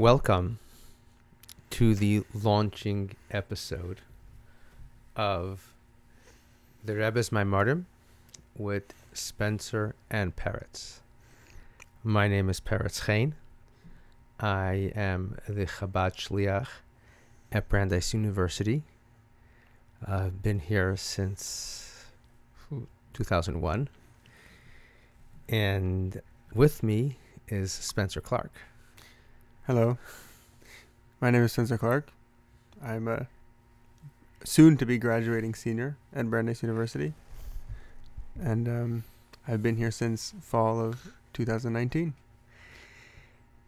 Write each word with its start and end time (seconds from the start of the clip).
Welcome 0.00 0.60
to 1.68 1.94
the 1.94 2.22
launching 2.32 3.10
episode 3.30 4.00
of 5.14 5.74
the 6.82 6.96
Rebbe's 6.96 7.28
Maimarim 7.28 7.84
with 8.56 8.94
Spencer 9.12 9.94
and 10.10 10.34
Peretz. 10.34 11.00
My 12.02 12.28
name 12.28 12.48
is 12.48 12.60
Peretz 12.62 13.04
Chein. 13.04 13.34
I 14.40 14.90
am 14.96 15.36
the 15.46 15.66
Chabad 15.66 16.16
Shliach 16.16 16.68
at 17.52 17.68
Brandeis 17.68 18.14
University. 18.14 18.84
I've 20.06 20.42
been 20.42 20.60
here 20.60 20.96
since 20.96 22.06
2001. 23.12 23.90
And 25.50 26.22
with 26.54 26.82
me 26.82 27.18
is 27.48 27.70
Spencer 27.70 28.22
Clark. 28.22 28.52
Hello. 29.70 29.98
My 31.20 31.30
name 31.30 31.44
is 31.44 31.52
Spencer 31.52 31.78
Clark. 31.78 32.08
I'm 32.82 33.06
a 33.06 33.28
soon 34.42 34.76
to 34.78 34.84
be 34.84 34.98
graduating 34.98 35.54
senior 35.54 35.96
at 36.12 36.28
Brandeis 36.28 36.60
University. 36.60 37.12
And 38.42 38.68
um, 38.68 39.04
I've 39.46 39.62
been 39.62 39.76
here 39.76 39.92
since 39.92 40.34
fall 40.42 40.80
of 40.80 41.12
2019. 41.34 42.14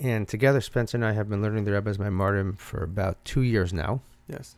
And 0.01 0.27
together, 0.27 0.61
Spencer 0.61 0.97
and 0.97 1.05
I 1.05 1.13
have 1.13 1.29
been 1.29 1.41
learning 1.41 1.67
the 1.67 1.73
Rebbe's 1.73 1.99
Maimarim 1.99 2.59
for 2.59 2.83
about 2.83 3.25
two 3.25 3.43
years 3.43 3.73
now. 3.73 4.01
Yes. 4.27 4.57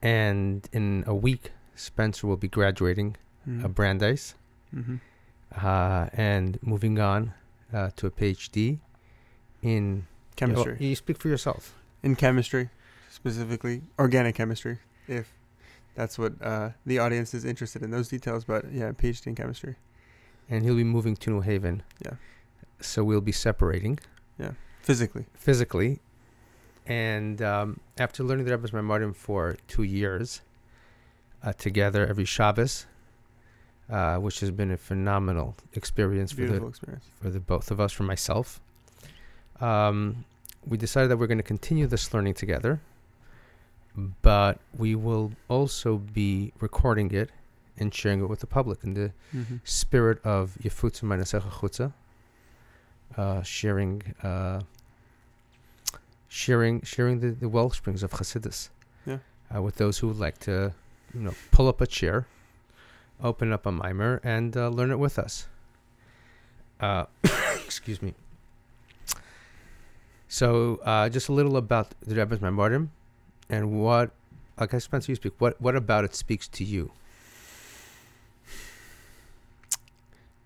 And 0.00 0.68
in 0.72 1.02
a 1.08 1.14
week, 1.16 1.50
Spencer 1.74 2.28
will 2.28 2.36
be 2.36 2.46
graduating 2.46 3.16
Mm-hmm. 3.48 3.64
uh, 3.64 3.68
Brandeis 3.68 4.36
hmm 4.72 4.96
uh, 5.60 6.06
and 6.12 6.60
moving 6.62 7.00
on 7.00 7.34
uh, 7.74 7.90
to 7.96 8.06
a 8.06 8.12
PhD 8.12 8.78
in 9.60 10.06
Chemistry. 10.36 10.76
You, 10.80 10.88
you 10.90 10.96
speak 10.96 11.18
for 11.18 11.28
yourself. 11.28 11.74
In 12.02 12.16
chemistry, 12.16 12.70
specifically 13.10 13.82
organic 13.98 14.34
chemistry, 14.34 14.78
if 15.06 15.32
that's 15.94 16.18
what 16.18 16.32
uh, 16.42 16.70
the 16.86 16.98
audience 16.98 17.34
is 17.34 17.44
interested 17.44 17.82
in, 17.82 17.90
those 17.90 18.08
details. 18.08 18.44
But 18.44 18.72
yeah, 18.72 18.90
PhD 18.92 19.26
in 19.28 19.34
chemistry. 19.34 19.76
And 20.48 20.64
he'll 20.64 20.76
be 20.76 20.84
moving 20.84 21.14
to 21.16 21.30
New 21.30 21.40
Haven. 21.42 21.82
Yeah. 22.04 22.14
So 22.80 23.04
we'll 23.04 23.20
be 23.20 23.32
separating 23.32 24.00
Yeah, 24.38 24.52
Physically. 24.82 25.26
physically. 25.34 26.00
And 26.86 27.40
um, 27.40 27.78
after 27.96 28.24
learning 28.24 28.46
the 28.46 28.50
Rebbe's 28.50 28.72
Maimarim 28.72 29.14
for 29.14 29.56
two 29.68 29.84
years 29.84 30.40
uh, 31.44 31.52
together 31.52 32.04
every 32.06 32.24
Shabbos, 32.24 32.86
uh, 33.88 34.16
which 34.16 34.40
has 34.40 34.50
been 34.50 34.70
a 34.70 34.76
phenomenal 34.76 35.54
experience 35.74 36.32
for 36.32 36.46
the 36.46 36.66
experience. 36.66 37.04
for 37.20 37.30
the 37.30 37.38
both 37.40 37.70
of 37.70 37.78
us, 37.78 37.92
for 37.92 38.02
myself. 38.02 38.60
Um, 39.60 40.24
we 40.66 40.76
decided 40.76 41.10
that 41.10 41.16
we're 41.16 41.26
going 41.26 41.38
to 41.38 41.42
continue 41.44 41.86
this 41.86 42.12
learning 42.14 42.34
together, 42.34 42.80
but 44.22 44.58
we 44.76 44.94
will 44.94 45.32
also 45.48 45.98
be 45.98 46.52
recording 46.60 47.10
it 47.12 47.30
and 47.78 47.92
sharing 47.92 48.20
it 48.22 48.26
with 48.26 48.40
the 48.40 48.46
public 48.46 48.84
in 48.84 48.94
the 48.94 49.12
hmm 49.32 49.56
spirit 49.64 50.18
of 50.24 50.56
Yefutza 50.62 51.02
Manasecha 51.02 51.50
Chutza, 51.50 51.92
uh, 53.16 53.42
sharing, 53.42 54.02
uh, 54.22 54.60
sharing, 56.28 56.82
sharing 56.82 57.20
the, 57.20 57.30
the 57.30 57.48
well 57.48 57.70
springs 57.70 58.02
of 58.02 58.10
Chassidus. 58.12 58.70
Yeah. 59.06 59.18
Uh, 59.54 59.62
with 59.62 59.76
those 59.76 59.98
who 59.98 60.08
would 60.08 60.18
like 60.18 60.38
to, 60.38 60.72
you 61.14 61.20
know, 61.20 61.34
pull 61.50 61.68
up 61.68 61.80
a 61.80 61.86
chair, 61.86 62.26
open 63.22 63.52
up 63.52 63.66
a 63.66 63.72
mimer, 63.72 64.20
and 64.24 64.56
uh, 64.56 64.68
learn 64.68 64.90
it 64.90 64.98
with 64.98 65.18
us. 65.18 65.46
Uh, 66.80 67.04
excuse 67.64 68.00
me. 68.02 68.14
So, 70.32 70.80
uh, 70.82 71.10
just 71.10 71.28
a 71.28 71.32
little 71.34 71.58
about 71.58 71.94
the 72.00 72.14
Rebbe's 72.14 72.38
Maimarim, 72.38 72.88
and 73.50 73.82
what, 73.82 74.12
like 74.58 74.72
I 74.72 74.78
Spencer, 74.78 75.12
you 75.12 75.16
speak. 75.16 75.34
What, 75.36 75.60
what 75.60 75.76
about 75.76 76.04
it 76.04 76.14
speaks 76.14 76.48
to 76.48 76.64
you? 76.64 76.90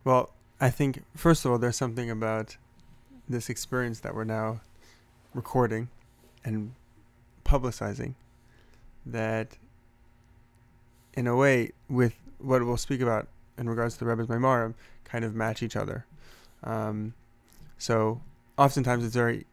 Well, 0.02 0.30
I 0.60 0.70
think 0.70 1.04
first 1.14 1.44
of 1.44 1.52
all, 1.52 1.58
there's 1.58 1.76
something 1.76 2.10
about 2.10 2.56
this 3.28 3.48
experience 3.48 4.00
that 4.00 4.12
we're 4.12 4.24
now 4.24 4.60
recording 5.34 5.88
and 6.44 6.74
publicizing 7.44 8.14
that, 9.06 9.56
in 11.14 11.28
a 11.28 11.36
way, 11.36 11.70
with 11.88 12.14
what 12.38 12.66
we'll 12.66 12.76
speak 12.76 13.03
about 13.03 13.28
in 13.56 13.68
regards 13.68 13.94
to 13.94 14.00
the 14.00 14.06
Rebbe's 14.06 14.26
Maimarim, 14.26 14.74
kind 15.04 15.24
of 15.24 15.32
match 15.36 15.62
each 15.62 15.76
other. 15.76 16.06
Um, 16.64 17.14
so, 17.78 18.20
oftentimes 18.58 19.04
it's 19.04 19.14
very 19.14 19.47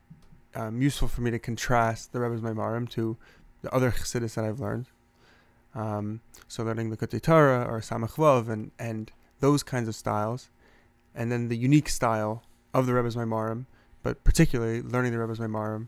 um, 0.55 0.81
useful 0.81 1.07
for 1.07 1.21
me 1.21 1.31
to 1.31 1.39
contrast 1.39 2.11
the 2.13 2.19
Rebbe's 2.19 2.41
Maimarim 2.41 2.89
to 2.91 3.17
the 3.61 3.73
other 3.73 3.91
Chassidus 3.91 4.35
that 4.35 4.45
I've 4.45 4.59
learned. 4.59 4.87
Um, 5.75 6.21
so, 6.47 6.63
learning 6.63 6.89
the 6.89 6.97
Kutei 6.97 7.21
Torah 7.21 7.65
or 7.67 7.79
Samach 7.79 8.15
Vav 8.15 8.49
and 8.49 8.71
and 8.77 9.11
those 9.39 9.63
kinds 9.63 9.87
of 9.87 9.95
styles, 9.95 10.49
and 11.15 11.31
then 11.31 11.47
the 11.47 11.57
unique 11.57 11.89
style 11.89 12.43
of 12.73 12.85
the 12.85 12.93
Rebbe's 12.93 13.15
Maimarim, 13.15 13.65
but 14.03 14.23
particularly 14.23 14.81
learning 14.81 15.11
the 15.11 15.19
Rebbe's 15.19 15.39
Maimarim 15.39 15.87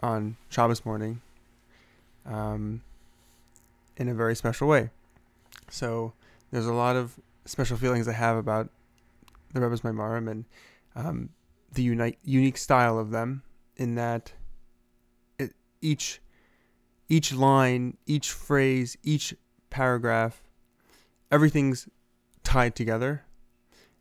on 0.00 0.36
Shabbos 0.48 0.84
morning 0.84 1.22
um, 2.26 2.82
in 3.96 4.08
a 4.08 4.14
very 4.14 4.36
special 4.36 4.68
way. 4.68 4.90
So 5.70 6.12
there's 6.50 6.66
a 6.66 6.74
lot 6.74 6.96
of 6.96 7.18
special 7.44 7.76
feelings 7.76 8.08
I 8.08 8.12
have 8.12 8.36
about 8.36 8.68
the 9.52 9.60
Rebbe's 9.60 9.80
Maimarim 9.80 10.30
and 10.30 10.44
um, 10.94 11.30
the 11.76 11.82
unique 11.82 12.18
unique 12.24 12.56
style 12.58 12.98
of 12.98 13.10
them 13.10 13.42
in 13.76 13.94
that 13.94 14.32
it, 15.38 15.52
each 15.80 16.20
each 17.08 17.32
line, 17.32 17.96
each 18.06 18.32
phrase, 18.32 18.96
each 19.04 19.34
paragraph, 19.70 20.42
everything's 21.30 21.88
tied 22.42 22.74
together 22.74 23.24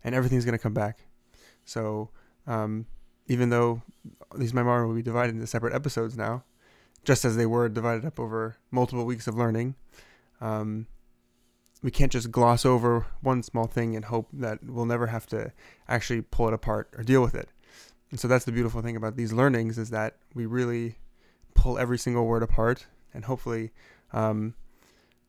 and 0.03 0.15
everything's 0.15 0.45
going 0.45 0.57
to 0.57 0.61
come 0.61 0.73
back. 0.73 1.05
So, 1.65 2.09
um, 2.47 2.85
even 3.27 3.49
though 3.49 3.81
these 4.35 4.53
Maimarim 4.53 4.87
will 4.87 4.95
be 4.95 5.01
divided 5.01 5.35
into 5.35 5.47
separate 5.47 5.73
episodes 5.73 6.17
now, 6.17 6.43
just 7.03 7.25
as 7.25 7.37
they 7.37 7.45
were 7.45 7.69
divided 7.69 8.05
up 8.05 8.19
over 8.19 8.57
multiple 8.71 9.05
weeks 9.05 9.27
of 9.27 9.35
learning, 9.35 9.75
um, 10.41 10.87
we 11.81 11.91
can't 11.91 12.11
just 12.11 12.31
gloss 12.31 12.65
over 12.65 13.05
one 13.21 13.43
small 13.43 13.67
thing 13.67 13.95
and 13.95 14.05
hope 14.05 14.27
that 14.33 14.63
we'll 14.63 14.85
never 14.85 15.07
have 15.07 15.27
to 15.27 15.51
actually 15.87 16.21
pull 16.21 16.47
it 16.47 16.53
apart 16.53 16.89
or 16.97 17.03
deal 17.03 17.21
with 17.21 17.35
it. 17.35 17.49
And 18.11 18.19
so 18.19 18.27
that's 18.27 18.45
the 18.45 18.51
beautiful 18.51 18.81
thing 18.81 18.95
about 18.95 19.15
these 19.17 19.33
learnings 19.33 19.77
is 19.77 19.89
that 19.89 20.17
we 20.33 20.45
really 20.45 20.97
pull 21.53 21.77
every 21.77 21.97
single 21.97 22.25
word 22.25 22.43
apart, 22.43 22.85
and 23.13 23.25
hopefully 23.25 23.71
um, 24.13 24.53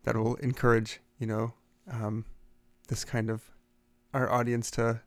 that 0.04 0.16
will 0.16 0.34
encourage, 0.36 1.00
you 1.18 1.26
know, 1.26 1.52
um, 1.90 2.24
this 2.88 3.04
kind 3.04 3.30
of 3.30 3.42
our 4.12 4.30
audience 4.30 4.70
to 4.72 5.00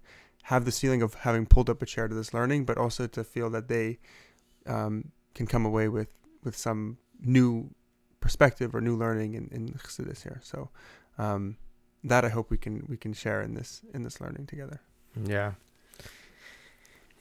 have 0.44 0.66
this 0.66 0.80
feeling 0.80 1.02
of 1.02 1.14
having 1.14 1.46
pulled 1.46 1.70
up 1.70 1.82
a 1.82 1.86
chair 1.86 2.08
to 2.08 2.16
this 2.16 2.34
learning, 2.34 2.66
but 2.66 2.78
also 2.78 3.08
to 3.08 3.24
feel 3.24 3.50
that 3.50 3.68
they 3.68 4.00
um, 4.66 5.12
can 5.36 5.46
come 5.46 5.66
away 5.66 5.88
with 5.88 6.14
with 6.44 6.58
some 6.58 6.98
new 7.22 7.70
perspective 8.20 8.74
or 8.74 8.82
new 8.82 8.96
learning 8.96 9.34
in, 9.34 9.50
in 9.52 9.70
Chassidus 9.70 10.24
here. 10.24 10.40
So 10.44 10.70
um, 11.18 11.58
that 12.04 12.26
I 12.26 12.30
hope 12.30 12.50
we 12.50 12.58
can 12.58 12.86
we 12.88 12.98
can 12.98 13.14
share 13.14 13.42
in 13.42 13.54
this 13.54 13.82
in 13.94 14.04
this 14.04 14.20
learning 14.22 14.48
together. 14.48 14.82
Yeah. 15.26 15.54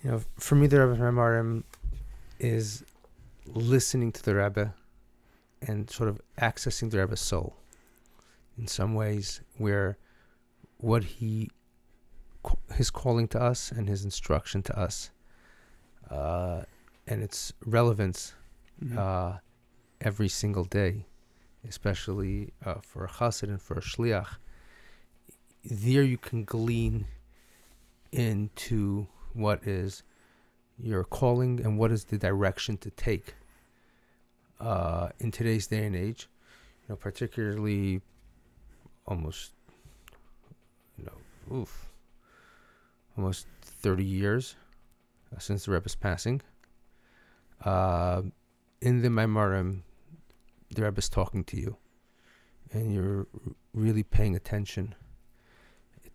You 0.03 0.11
know, 0.13 0.21
for 0.39 0.55
me, 0.55 0.67
the 0.67 0.81
Rebbe's 0.87 1.01
Maimarim 1.01 1.65
is 2.39 2.85
listening 3.47 4.13
to 4.13 4.23
the 4.25 4.35
Rebbe 4.35 4.75
and 5.63 5.91
sort 5.91 6.09
of 6.09 6.21
accessing 6.41 6.91
the 6.91 6.99
Rebbe's 6.99 7.21
soul 7.21 7.57
in 8.57 8.67
some 8.69 8.95
ways 8.95 9.41
where 9.57 9.99
what 10.79 11.03
he, 11.05 11.51
his 12.75 12.91
calling 12.91 13.27
to 13.29 13.41
us 13.43 13.73
and 13.73 13.89
his 13.89 14.05
instruction 14.05 14.63
to 14.63 14.79
us 14.79 15.11
uh, 16.11 16.63
and 17.07 17.23
its 17.23 17.53
relevance 17.65 18.35
Mhm. 18.83 18.97
uh, 18.97 19.39
every 20.01 20.29
single 20.29 20.65
day, 20.65 21.05
especially 21.69 22.53
uh, 22.65 22.75
for 22.81 23.05
a 23.05 23.09
chassid 23.09 23.49
and 23.49 23.61
for 23.61 23.75
a 23.77 23.81
shliach. 23.81 24.37
There 25.65 26.05
you 26.05 26.17
can 26.17 26.45
glean 26.45 27.07
into 28.13 29.09
what 29.39 29.67
is 29.67 30.03
your 30.79 31.05
calling 31.05 31.61
and 31.61 31.79
what 31.79 31.91
is 31.91 32.05
the 32.05 32.19
direction 32.19 32.77
to 32.79 32.91
take 32.91 33.35
uh, 34.61 35.09
in 35.19 35.31
today's 35.31 35.67
day 35.67 35.85
and 35.87 35.97
age. 35.97 36.29
You 36.83 36.93
know, 36.93 36.97
particularly 36.97 38.01
almost, 39.07 39.53
you 40.97 41.05
know, 41.05 41.57
oof, 41.57 41.89
almost 43.17 43.47
30 43.63 44.05
years 44.05 44.57
uh, 45.35 45.39
since 45.39 45.65
the 45.65 45.73
Rebbe's 45.73 45.95
passing. 45.95 46.41
Uh, 47.65 48.23
in 48.81 49.03
the 49.03 49.09
Maimarim, 49.09 49.81
the 50.75 50.83
Rebbe's 50.83 51.09
talking 51.09 51.43
to 51.45 51.57
you, 51.57 51.77
and 52.73 52.93
you're 52.93 53.27
really 53.75 54.03
paying 54.03 54.37
attention 54.37 54.95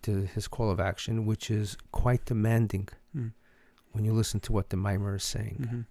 to 0.03 0.21
his 0.21 0.47
call 0.47 0.69
of 0.69 0.79
action, 0.79 1.25
which 1.25 1.49
is 1.49 1.77
quite 1.91 2.25
demanding. 2.25 2.87
When 3.93 4.03
you 4.05 4.13
listen 4.13 4.39
to 4.41 4.51
what 4.51 4.69
the 4.69 4.77
mimer 4.77 5.15
is 5.15 5.23
saying. 5.23 5.57
Mhm. 5.71 5.85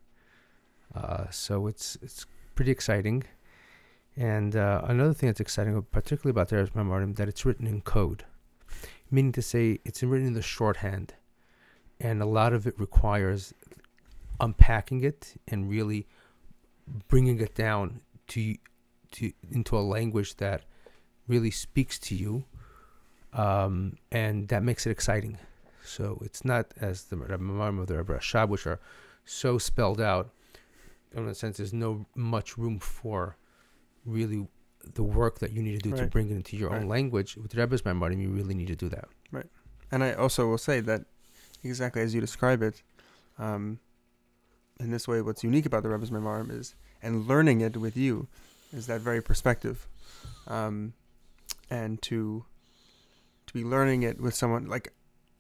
Uh, 0.95 1.31
so 1.31 1.67
it's 1.67 1.97
it's 2.03 2.27
pretty 2.55 2.71
exciting. 2.71 3.25
And 4.15 4.55
uh, 4.55 4.83
another 4.85 5.15
thing 5.15 5.29
that's 5.29 5.41
exciting, 5.41 5.81
particularly 5.91 6.33
about 6.33 6.49
the 6.51 6.57
Rebbe's 6.57 6.71
Maimorim, 6.75 7.17
that 7.17 7.29
it's 7.29 7.47
written 7.47 7.67
in 7.67 7.81
code, 7.81 8.25
meaning 9.11 9.33
to 9.33 9.41
say 9.41 9.79
it's 9.87 10.03
written 10.03 10.27
in 10.27 10.35
the 10.35 10.43
shorthand, 10.43 11.15
and 11.99 12.21
a 12.21 12.27
lot 12.27 12.53
of 12.53 12.67
it 12.67 12.79
requires 12.79 13.55
unpacking 14.39 15.03
it 15.03 15.35
and 15.49 15.71
really 15.71 16.07
bringing 17.09 17.41
it 17.41 17.55
down 17.55 18.03
to 18.29 18.57
to 19.13 19.33
into 19.51 19.79
a 19.79 19.81
language 19.81 20.37
that 20.37 20.65
really 21.27 21.51
speaks 21.51 21.99
to 21.99 22.15
you, 22.15 22.45
um, 23.33 23.97
and 24.11 24.49
that 24.49 24.63
makes 24.63 24.87
it 24.87 24.91
exciting. 24.91 25.39
So 25.85 26.21
it's 26.25 26.45
not 26.45 26.73
as 26.81 27.05
the 27.05 27.17
Maimorim 27.17 27.81
of 27.81 27.87
the 27.87 27.97
Rebbe 27.97 28.15
Rashab, 28.15 28.49
which 28.49 28.67
are 28.67 28.81
so 29.25 29.59
spelled 29.59 30.01
out. 30.01 30.33
In 31.15 31.29
a 31.29 31.35
sense, 31.35 31.59
there's 31.59 31.73
no 31.73 32.07
much 32.15 32.57
room 32.57 32.79
for 32.79 33.37
really 34.07 34.47
the 34.95 35.03
work 35.03 35.39
that 35.41 35.53
you 35.53 35.63
need 35.63 35.83
to 35.83 35.91
do 35.91 35.97
to 35.97 36.07
bring 36.07 36.31
it 36.31 36.35
into 36.35 36.57
your 36.57 36.75
own 36.75 36.89
language. 36.89 37.37
With 37.37 37.55
Rebbe's 37.55 37.83
Maimorim, 37.83 38.21
you 38.21 38.31
really 38.31 38.55
need 38.55 38.69
to 38.69 38.77
do 38.77 38.89
that. 38.89 39.09
Right. 39.31 39.47
And 39.91 40.03
I 40.03 40.15
also 40.15 40.47
will 40.49 40.59
say 40.59 40.81
that 40.81 41.05
exactly 41.63 42.03
as 42.03 42.15
you 42.15 42.21
describe 42.21 42.63
it, 42.63 42.83
um, 43.39 43.79
in 44.81 44.91
this 44.91 45.07
way, 45.07 45.21
what's 45.23 45.45
unique 45.45 45.67
about 45.67 45.83
the 45.83 45.89
Rebbe's 45.89 46.11
Memorim 46.11 46.51
is, 46.51 46.75
and 47.03 47.29
learning 47.29 47.61
it 47.61 47.77
with 47.77 47.97
you, 47.97 48.27
is 48.73 48.87
that 48.87 49.01
very 49.01 49.23
perspective, 49.23 49.87
um, 50.49 50.95
and 51.71 52.01
to 52.03 52.45
to 53.47 53.53
be 53.53 53.65
learning 53.65 54.03
it 54.03 54.21
with 54.21 54.35
someone 54.35 54.67
like, 54.67 54.93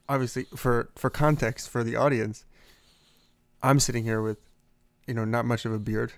obviously 0.08 0.44
for 0.56 0.90
for 0.96 1.10
context 1.10 1.68
for 1.68 1.84
the 1.84 1.96
audience, 1.96 2.44
I'm 3.62 3.80
sitting 3.80 4.04
here 4.04 4.22
with, 4.22 4.38
you 5.06 5.14
know, 5.14 5.24
not 5.24 5.44
much 5.44 5.64
of 5.64 5.72
a 5.72 5.78
beard, 5.78 6.12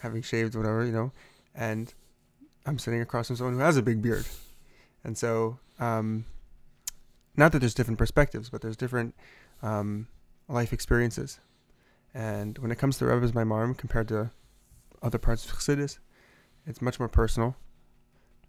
having 0.00 0.22
shaved 0.22 0.54
whatever 0.54 0.84
you 0.84 0.92
know, 0.92 1.12
and 1.54 1.92
I'm 2.64 2.78
sitting 2.78 3.00
across 3.00 3.28
from 3.28 3.36
someone 3.36 3.54
who 3.54 3.60
has 3.60 3.76
a 3.76 3.82
big 3.82 4.02
beard, 4.02 4.26
and 5.04 5.16
so. 5.16 5.58
Um, 5.78 6.24
not 7.36 7.52
that 7.52 7.58
there's 7.58 7.74
different 7.74 7.98
perspectives, 7.98 8.48
but 8.48 8.62
there's 8.62 8.76
different 8.76 9.14
um, 9.62 10.08
life 10.48 10.72
experiences. 10.72 11.38
And 12.14 12.56
when 12.58 12.70
it 12.70 12.78
comes 12.78 12.96
to 12.98 13.06
Rebbe's 13.06 13.32
Maimarim 13.32 13.76
compared 13.76 14.08
to 14.08 14.30
other 15.02 15.18
parts 15.18 15.44
of 15.44 15.52
Chassidus, 15.52 15.98
it's 16.66 16.80
much 16.80 16.98
more 16.98 17.08
personal 17.08 17.56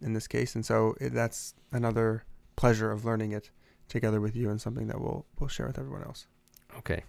in 0.01 0.13
this 0.13 0.27
case. 0.27 0.55
And 0.55 0.65
so 0.65 0.95
it, 1.01 1.13
that's 1.13 1.53
another 1.71 2.23
pleasure 2.55 2.91
of 2.91 3.03
learning 3.03 3.33
it 3.33 3.51
together 3.87 4.19
with 4.19 4.35
you 4.35 4.49
and 4.49 4.59
something 4.59 4.87
that 4.87 4.99
we'll, 4.99 5.25
we'll 5.39 5.49
share 5.49 5.67
with 5.67 5.79
everyone 5.79 6.03
else. 6.03 6.27
Okay. 6.77 7.03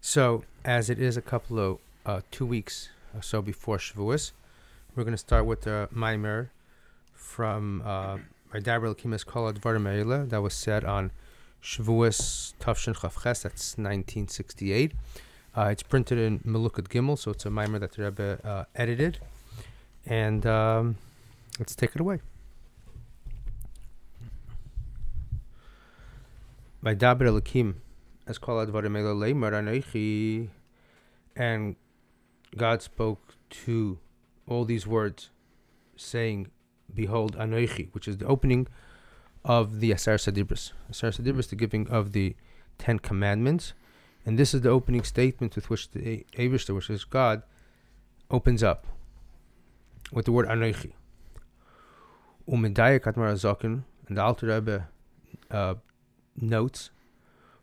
So, 0.00 0.44
as 0.64 0.90
it 0.90 0.98
is 0.98 1.16
a 1.16 1.22
couple 1.22 1.58
of 1.58 1.78
uh, 2.04 2.20
two 2.30 2.46
weeks 2.46 2.88
or 3.14 3.22
so 3.22 3.40
before 3.40 3.78
Shavuos, 3.78 4.32
we're 4.94 5.04
going 5.04 5.14
to 5.14 5.18
start 5.18 5.46
with 5.46 5.62
the 5.62 5.88
Maimer 5.94 6.48
from 7.12 7.82
uh, 7.84 8.18
Daryl 8.52 8.96
Kimas 8.96 9.24
Advarim 9.24 9.84
Eila 9.84 10.28
that 10.28 10.42
was 10.42 10.54
said 10.54 10.84
on 10.84 11.12
Shavuos 11.62 12.54
Tavshin 12.60 12.94
Chavches. 12.94 13.42
That's 13.42 13.78
1968. 13.78 14.92
Uh, 15.54 15.68
it's 15.70 15.82
printed 15.82 16.18
in 16.18 16.40
Melukat 16.40 16.88
Gimel, 16.88 17.18
so 17.18 17.30
it's 17.30 17.46
a 17.46 17.50
Maimer 17.50 17.78
that 17.80 17.92
the 17.92 18.04
Rebbe 18.04 18.40
uh, 18.44 18.64
edited. 18.74 19.18
And 20.06 20.44
um, 20.46 20.96
let's 21.58 21.74
take 21.76 21.94
it 21.94 22.00
away. 22.00 22.20
By 26.82 26.96
Daber 26.96 27.28
Elikim, 27.28 27.74
as 28.26 28.38
called 28.38 28.68
Advarim 28.68 28.96
Leimer 28.96 29.52
Anoichi, 29.52 30.48
and 31.36 31.76
God 32.56 32.82
spoke 32.82 33.36
to 33.50 34.00
all 34.48 34.64
these 34.64 34.84
words, 34.84 35.30
saying, 35.94 36.48
Behold, 36.92 37.36
Anoichi, 37.36 37.94
which 37.94 38.08
is 38.08 38.18
the 38.18 38.26
opening 38.26 38.66
of 39.44 39.78
the 39.78 39.92
Asar 39.92 40.16
Sadibris. 40.16 40.72
Asar 40.90 41.10
Sadibris, 41.10 41.48
the 41.50 41.54
giving 41.54 41.88
of 41.88 42.10
the 42.10 42.34
Ten 42.78 42.98
Commandments. 42.98 43.74
And 44.26 44.36
this 44.36 44.52
is 44.52 44.62
the 44.62 44.70
opening 44.70 45.04
statement 45.04 45.54
with 45.54 45.70
which 45.70 45.92
the 45.92 46.26
Avishta, 46.36 46.74
which 46.74 46.90
is 46.90 47.04
God, 47.04 47.44
opens 48.28 48.64
up 48.64 48.88
with 50.10 50.24
the 50.24 50.32
word 50.32 50.48
Anoichi. 50.48 50.94
And 52.48 54.16
the 54.16 54.22
Alter 54.22 54.46
Rebbe 54.46 54.88
uh, 55.50 55.74
notes, 56.40 56.90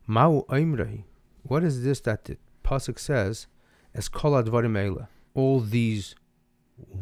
Ma'u 0.08 0.46
Oimrei, 0.48 1.04
what 1.44 1.64
is 1.64 1.84
this 1.84 2.00
that 2.02 2.26
the 2.26 2.38
Pasuk 2.64 3.00
says, 3.00 3.48
as 3.94 4.10
Kol 4.10 4.32
Advarim 4.32 4.74
Eila, 4.74 5.08
all 5.34 5.60
these 5.60 6.16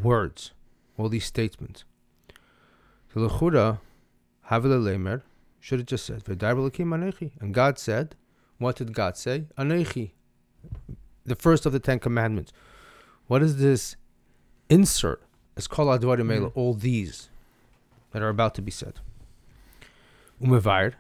words, 0.02 0.52
all 0.98 1.10
these 1.10 1.26
statements. 1.26 1.84
So 3.14 3.22
Lechura, 3.22 3.80
Havila 4.50 4.82
Lemer, 4.82 5.22
should 5.60 5.80
have 5.80 5.88
just 5.88 6.06
said, 6.06 6.24
V'dar 6.24 6.56
B'lakim 6.56 6.88
Anechi. 6.88 7.32
And 7.42 7.54
God 7.54 7.78
said, 7.80 8.16
what 8.58 8.76
did 8.78 8.94
God 8.94 9.18
say? 9.18 9.46
Anechi, 9.58 10.12
the 11.26 11.36
first 11.36 11.66
of 11.66 11.74
the 11.74 11.80
Ten 11.80 12.00
Commandments. 12.00 12.52
What 13.28 13.44
is 13.44 13.58
this 13.58 13.96
insert? 14.70 15.22
As 15.58 15.68
Kol 15.68 15.88
Advarim 15.88 16.28
Eila, 16.32 16.48
Mhm. 16.48 16.52
all 16.56 16.74
these 16.74 17.30
that 18.12 18.22
are 18.22 18.30
about 18.30 18.56
to 18.56 18.62
be 18.62 18.72
said. 18.72 19.00
Umevair, 20.42 20.94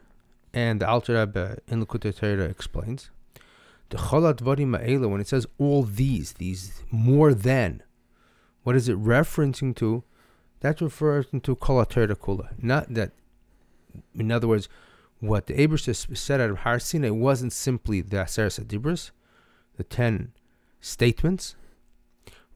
and 0.57 0.81
the 0.81 0.89
Alter 0.89 1.19
Rebbe 1.19 1.59
in 1.67 1.85
Likutei 1.85 2.15
Torah 2.17 2.45
explains, 2.45 3.11
the 3.89 3.97
Chol 3.97 4.33
Advarim 4.33 4.75
Ma'ela, 4.75 5.07
when 5.07 5.21
it 5.21 5.27
says 5.27 5.45
all 5.59 5.83
these, 5.83 6.33
these 6.33 6.83
more 6.89 7.31
than, 7.35 7.83
what 8.63 8.75
is 8.75 8.89
it 8.89 8.97
referencing 8.97 9.75
to? 9.75 10.03
That's 10.59 10.81
referring 10.81 11.41
to 11.41 11.55
Kol 11.55 11.85
HaTorah 11.85 12.15
Kula. 12.15 12.47
Not 12.57 12.91
that, 12.95 13.11
in 14.15 14.31
other 14.31 14.47
words, 14.47 14.67
what 15.19 15.45
the 15.45 15.53
Abrish 15.53 16.17
said 16.17 16.41
out 16.41 16.49
of 16.49 16.57
Har 16.59 16.79
Sinai 16.79 17.11
wasn't 17.11 17.53
simply 17.53 18.01
the 18.01 18.23
Aser 18.23 18.47
Sadibris, 18.47 19.11
the 19.75 19.83
ten 19.83 20.31
statements. 20.81 21.55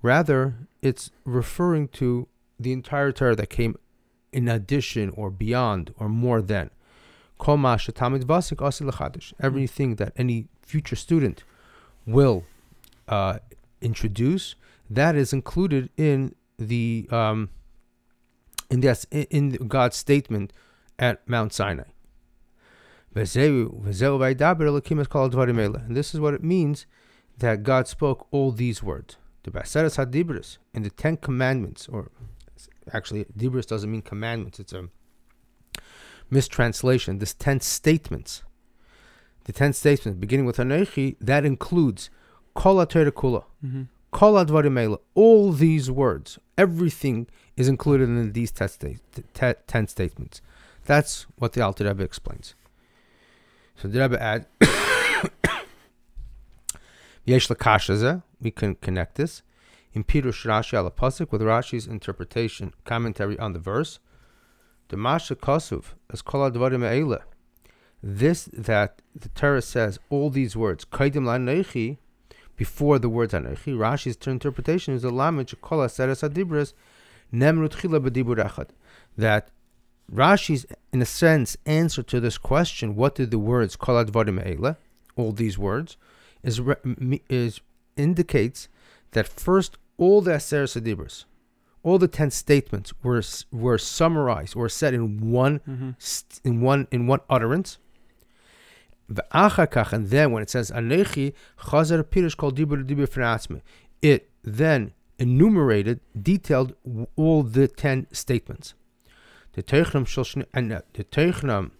Rather, 0.02 0.56
it's 0.82 1.12
referring 1.24 1.88
to 1.90 2.28
the 2.60 2.74
entire 2.74 3.12
Torah 3.12 3.36
that 3.36 3.52
came 3.52 3.76
in 4.34 4.48
addition 4.48 5.12
or 5.12 5.30
beyond 5.30 5.94
or 6.00 6.10
more 6.10 6.42
than. 6.42 6.72
Everything 9.40 9.96
that 9.96 10.14
any 10.16 10.48
future 10.62 10.96
student 10.96 11.44
will 12.06 12.44
uh, 13.08 13.40
introduce, 13.82 14.56
that 14.90 15.16
is 15.16 15.34
included 15.34 15.90
in 15.98 16.36
the 16.58 17.08
um, 17.12 17.50
in 18.70 18.80
the 18.82 19.08
in 19.30 19.68
God's 19.68 19.98
statement 19.98 20.54
at 21.00 21.28
Mount 21.28 21.52
Sinai. 21.54 21.90
And 25.88 25.98
this 25.98 26.14
is 26.14 26.20
what 26.20 26.34
it 26.34 26.44
means 26.44 26.86
that 27.40 27.64
God 27.64 27.88
spoke 27.88 28.28
all 28.32 28.52
these 28.52 28.82
words. 28.82 29.18
The 29.44 29.52
Baseres 29.52 29.98
Hadibris 29.98 30.60
in 30.74 30.84
the 30.84 30.92
Ten 30.92 31.18
Commandments, 31.18 31.88
or 31.90 32.12
actually, 32.94 33.26
Dibris 33.38 33.66
doesn't 33.66 33.92
mean 33.92 34.04
commandments, 34.04 34.60
it's 34.60 34.74
a 34.74 34.90
mistranslation. 36.32 37.20
This 37.20 37.34
ten 37.36 37.60
statements, 37.60 38.42
the 39.44 39.54
ten 39.54 39.74
statements 39.74 40.20
beginning 40.20 40.46
with 40.48 40.58
Anechi, 40.58 41.18
that 41.22 41.46
includes 41.46 42.10
Kol 42.56 42.84
Kula, 42.86 43.44
Mm-hmm. 43.64 43.84
Kol 44.12 44.34
Advarim 44.34 44.98
all 45.14 45.52
these 45.52 45.90
words, 45.92 46.40
everything 46.58 47.28
is 47.56 47.68
included 47.68 48.10
in 48.10 48.32
these 48.34 48.52
ten, 48.52 48.68
sta- 48.68 48.96
te- 49.34 49.62
ten 49.68 49.88
statements. 49.88 50.42
That's 50.86 51.28
what 51.38 51.54
the 51.54 51.62
Alter 51.62 51.86
Rebbe 51.86 52.04
explains. 52.04 52.56
So 53.76 53.88
the 53.88 54.00
Rebbe 54.00 54.22
add, 54.22 54.48
Yesh 57.26 57.48
Lakasha 57.48 58.24
we 58.42 58.52
can 58.52 58.76
connect 58.76 59.16
this 59.16 59.44
in 59.94 60.04
Peter 60.04 60.30
Rashi 60.30 60.74
al 60.74 60.86
with 60.86 61.42
Rashi's 61.42 61.88
interpretation, 61.88 62.74
commentary 62.86 63.38
on 63.40 63.54
the 63.54 63.60
verse. 63.60 64.00
The 64.92 64.98
Masha 64.98 65.38
Kasuv 65.38 65.94
as 66.12 66.22
Kol 66.22 66.52
Advarim 66.52 66.84
Eila. 66.84 67.22
This 68.04 68.50
that 68.52 69.02
the 69.16 69.30
Torah 69.30 69.62
says 69.62 69.98
all 70.10 70.30
these 70.30 70.58
words, 70.58 70.84
Kaidim 70.84 71.24
Lanechi, 71.24 71.98
before 72.58 73.00
the 73.00 73.08
words 73.08 73.32
Anechi. 73.34 73.74
Rashi's 73.74 74.18
interpretation 74.28 74.94
is 74.94 75.04
the 75.04 75.10
language 75.10 75.56
Kol 75.62 75.80
Aseres 75.80 76.30
Adibras 76.30 76.74
Nemrut 77.34 77.70
Chila 77.70 78.06
B'Dibur 78.06 78.46
Echad. 78.46 78.72
That 79.18 79.48
Rashi's, 80.14 80.66
in 80.92 81.02
a 81.02 81.06
sense, 81.06 81.56
answer 81.66 82.04
to 82.04 82.20
this 82.20 82.38
question, 82.38 82.98
what 82.98 83.16
did 83.16 83.32
the 83.32 83.40
words 83.40 83.78
Kol 83.78 84.04
Advarim 84.04 84.46
Eila, 84.46 84.76
all 85.16 85.32
these 85.32 85.58
words, 85.58 85.96
is 86.44 86.60
is 87.30 87.62
indicates 87.96 88.68
that 89.12 89.30
first 89.30 89.78
all 89.98 90.20
the 90.20 90.36
Aser 90.36 90.66
Sadibras, 90.66 91.24
all 91.84 91.98
the 91.98 92.08
ten 92.08 92.30
statements 92.32 92.94
were 93.04 93.22
were 93.52 93.78
summarized 93.78 94.56
or 94.56 94.70
said 94.70 94.94
in 94.94 95.32
one 95.32 95.60
Mm-hmm. 95.60 95.90
st- 95.98 96.42
in 96.44 96.62
one 96.62 96.88
in 96.92 97.08
one 97.08 97.20
utterance. 97.30 97.78
And 99.10 100.08
then 100.10 100.32
when 100.32 100.42
it 100.42 100.50
says 100.50 100.72
Anechi, 100.72 101.34
Chazer 101.60 102.02
Pirish 102.04 102.38
called 102.38 102.58
Dibur 102.58 102.86
Dibur 102.86 103.62
it 104.02 104.30
then 104.44 104.94
enumerated, 105.20 106.00
detailed 106.20 106.74
all 107.16 107.44
the 107.44 107.68
ten 107.68 108.08
statements. 108.12 108.74
The 109.54 109.62
Teichnam 109.64 110.08
and 110.54 110.72
uh, 110.72 110.82
the 110.94 111.04
Teichnam. 111.04 111.72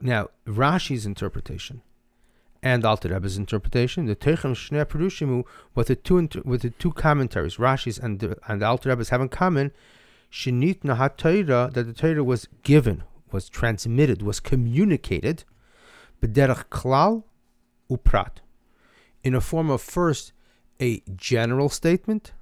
Now 0.00 0.28
Rashi's 0.46 1.06
interpretation 1.06 1.82
and 2.62 2.84
Alter 2.84 3.10
Rebbe's 3.10 3.36
interpretation, 3.36 4.06
the 4.06 4.16
Teichnam 4.16 4.54
Shnei 4.54 4.84
Perushimu, 4.84 5.44
what 5.74 5.86
the 5.86 5.96
two 5.96 6.18
inter- 6.18 6.42
with 6.44 6.62
the 6.62 6.70
two 6.70 6.92
commentaries, 6.92 7.56
Rashi's 7.56 7.98
and 7.98 8.18
the, 8.20 8.36
and 8.48 8.60
the 8.60 8.66
Alter 8.66 8.88
Rebbe's 8.90 9.10
have 9.10 9.20
in 9.20 9.28
common, 9.28 9.72
Shinit 10.30 10.80
Nahat 10.80 11.16
Torah, 11.16 11.70
that 11.72 11.84
the 11.84 11.92
Torah 11.92 12.24
was 12.24 12.48
given, 12.62 13.04
was 13.30 13.48
transmitted, 13.48 14.22
was 14.22 14.40
communicated, 14.40 15.44
b'derech 16.20 16.64
klal 16.70 17.24
uprat, 17.90 18.38
in 19.22 19.34
a 19.34 19.40
form 19.40 19.70
of 19.70 19.80
first 19.80 20.32
a 20.80 21.02
general 21.16 21.68
statement, 21.68 22.32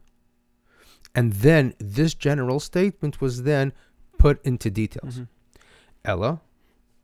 and 1.14 1.34
then 1.34 1.74
this 1.78 2.14
general 2.14 2.60
statement 2.60 3.20
was 3.20 3.44
then 3.44 3.72
put 4.18 4.44
into 4.44 4.70
details. 4.70 5.20
Mhm. 5.20 5.28
Ella, 6.04 6.40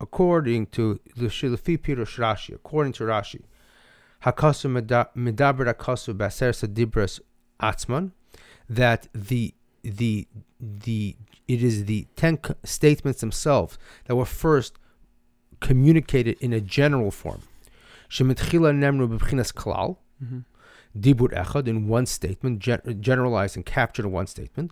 according 0.03 0.67
to 0.67 0.99
the 1.17 1.27
Shilafi 1.27 1.79
Pirush 1.79 2.19
Rashi, 2.19 2.55
according 2.55 2.93
to 2.95 3.05
Rashi, 3.05 3.43
Hakasu 4.25 4.67
Medaber 5.17 5.73
Hakasu 5.75 6.17
Baser 6.17 6.51
Sadibras 6.51 7.21
Atzman, 7.61 8.11
that 8.69 9.09
the 9.15 9.55
the 9.83 10.27
the 10.61 11.17
it 11.49 11.63
is 11.63 11.85
the 11.87 12.07
ten 12.17 12.39
statements 12.65 13.21
themselves 13.21 13.79
that 14.07 14.17
were 14.17 14.25
first 14.25 14.75
communicated 15.61 16.37
in 16.41 16.53
a 16.53 16.61
general 16.61 17.11
form. 17.11 17.43
Shemitchila 18.11 18.73
Nemru 18.83 19.07
B'Bchinas 19.19 19.53
Klal, 19.55 19.97
Mhm. 20.23 20.45
Dibur 20.99 21.33
Echad 21.33 21.67
in 21.67 21.89
one 21.89 22.07
statement, 22.07 22.59
gen- 22.59 22.99
generalized 23.01 23.57
and 23.57 23.65
captured 23.65 24.05
in 24.05 24.13
one 24.13 24.27
statement. 24.27 24.71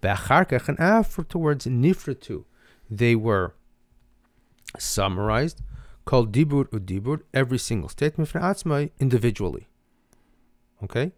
Be'acharkach 0.00 0.68
and 0.68 0.78
afterwards 0.80 1.66
Nifratu, 1.66 2.44
they 2.90 3.14
were 3.14 3.54
summarized, 4.78 5.62
called 6.04 6.32
Dibur 6.32 6.68
Udibur, 6.70 7.22
every 7.32 7.58
single 7.58 7.88
statement 7.88 8.28
from 8.28 8.42
Atzmai 8.42 8.90
individually. 8.98 9.68
Okay? 10.82 11.12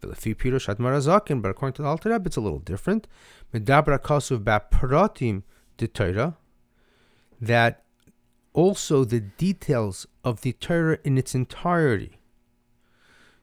But 0.00 0.10
according 0.10 1.72
to 1.74 1.82
the 1.82 1.88
Alter 1.88 2.14
it's 2.14 2.36
a 2.36 2.40
little 2.40 2.58
different. 2.58 3.06
Medabra 3.52 3.98
Kasuv 3.98 4.44
Ba'Pratim 4.44 5.42
de 5.76 6.34
that 7.40 7.84
also 8.52 9.04
the 9.04 9.20
details 9.20 10.06
of 10.22 10.42
the 10.42 10.52
Torah 10.52 10.98
in 11.04 11.18
its 11.18 11.34
entirety. 11.34 12.18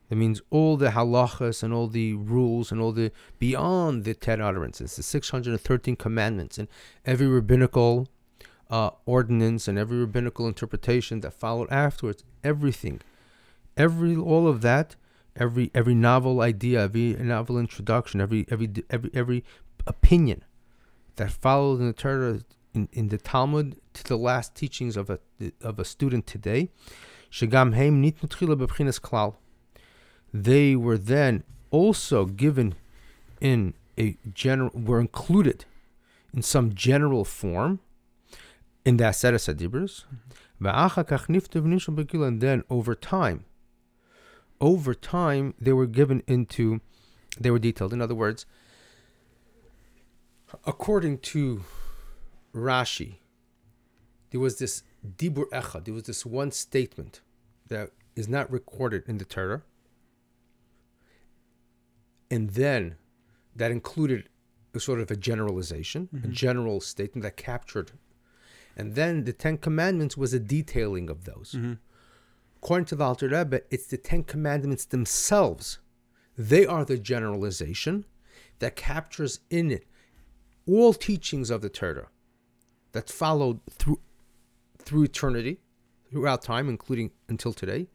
That 0.10 0.16
means 0.18 0.42
all 0.50 0.76
the 0.78 0.90
halachas 0.90 1.64
and 1.64 1.74
all 1.74 1.88
the 1.88 2.14
rules 2.14 2.72
and 2.72 2.82
all 2.82 2.92
the 2.92 3.12
beyond 3.40 4.04
the 4.04 4.14
ten 4.14 4.42
utterances, 4.42 4.96
the 4.98 5.04
613 5.04 5.96
commandments, 5.96 6.58
and 6.58 6.68
every 7.06 7.28
rabbinical 7.28 8.10
uh, 8.72 8.92
ordinance 9.06 9.68
and 9.68 9.78
every 9.78 9.98
rabbinical 10.00 10.48
interpretation 10.48 11.20
that 11.20 11.34
followed 11.34 11.70
afterwards, 11.70 12.24
everything, 12.44 13.02
every 13.76 14.16
all 14.16 14.48
of 14.48 14.62
that, 14.62 14.96
every 15.36 15.70
every 15.76 15.94
novel 15.94 16.42
idea, 16.42 16.84
every 16.84 17.14
novel 17.16 17.60
introduction, 17.60 18.22
every 18.22 18.46
every 18.50 18.72
every 18.90 19.12
every 19.14 19.44
opinion 19.86 20.44
that 21.18 21.32
followed 21.32 21.82
in 21.82 21.88
the 21.88 21.94
Torah, 21.94 22.40
in, 22.74 22.88
in 22.94 23.10
the 23.10 23.18
Talmud, 23.18 23.76
to 23.94 24.04
the 24.06 24.18
last 24.18 24.56
teachings 24.56 24.96
of 24.96 25.10
a 25.10 25.20
of 25.62 25.78
a 25.78 25.86
student 25.86 26.26
today. 26.26 26.70
They 30.34 30.76
were 30.76 30.98
then 30.98 31.44
also 31.72 32.26
given 32.26 32.76
in 33.42 33.74
a 33.98 34.18
general, 34.34 34.72
were 34.74 35.00
included 35.00 35.66
in 36.34 36.42
some 36.42 36.74
general 36.74 37.26
form 37.26 37.80
in 38.86 38.98
the 38.98 39.04
Aseret 39.06 39.54
Adibros. 39.54 40.06
And 42.28 42.42
then 42.42 42.64
over 42.70 42.96
time, 42.96 43.46
over 44.60 44.94
time, 44.94 45.54
they 45.60 45.74
were 45.74 45.88
given 45.88 46.24
into, 46.28 46.82
they 47.40 47.52
were 47.52 47.60
detailed. 47.60 47.94
In 47.94 48.02
other 48.02 48.16
words, 48.16 48.46
according 50.66 51.20
to 51.20 51.64
Rashi, 52.54 53.16
there 54.32 54.40
was 54.40 54.60
this 54.60 54.84
Dibur 55.18 55.46
Echad, 55.50 55.86
there 55.86 55.94
was 55.94 56.04
this 56.04 56.26
one 56.26 56.52
statement 56.52 57.22
that 57.68 57.92
is 58.16 58.28
not 58.28 58.52
recorded 58.52 59.04
in 59.08 59.18
the 59.18 59.26
Torah. 59.26 59.64
And 62.30 62.52
then 62.52 62.96
that 63.56 63.72
included 63.72 64.30
a 64.74 64.80
sort 64.80 65.02
of 65.02 65.10
a 65.12 65.16
generalization, 65.16 66.08
a 66.14 66.18
Mhm. 66.28 66.32
general 66.32 66.80
statement 66.80 67.24
that 67.24 67.36
captured. 67.36 67.92
And 68.76 68.96
then 68.96 69.26
the 69.26 69.34
Ten 69.34 69.58
Commandments 69.58 70.18
was 70.18 70.34
a 70.34 70.40
detailing 70.40 71.10
of 71.10 71.26
those. 71.26 71.56
Mhm. 71.58 71.80
According 72.58 72.86
to 72.86 72.96
the 72.96 73.04
Alter 73.04 73.28
Rebbe, 73.30 73.62
it's 73.70 73.88
the 73.88 73.98
Ten 73.98 74.24
Commandments 74.24 74.86
themselves. 74.86 75.80
They 76.38 76.66
are 76.66 76.86
the 76.86 76.98
generalization 76.98 78.06
that 78.60 78.76
captures 78.76 79.40
in 79.50 79.72
it 79.72 79.86
all 80.68 80.94
teachings 80.94 81.50
of 81.50 81.62
the 81.62 81.70
Torah 81.70 82.10
that 82.92 83.10
followed 83.10 83.60
through 83.72 84.00
through 84.78 85.04
eternity, 85.04 85.60
throughout 86.10 86.42
time, 86.42 86.68
including 86.68 87.12
until 87.30 87.54
today. 87.54 87.88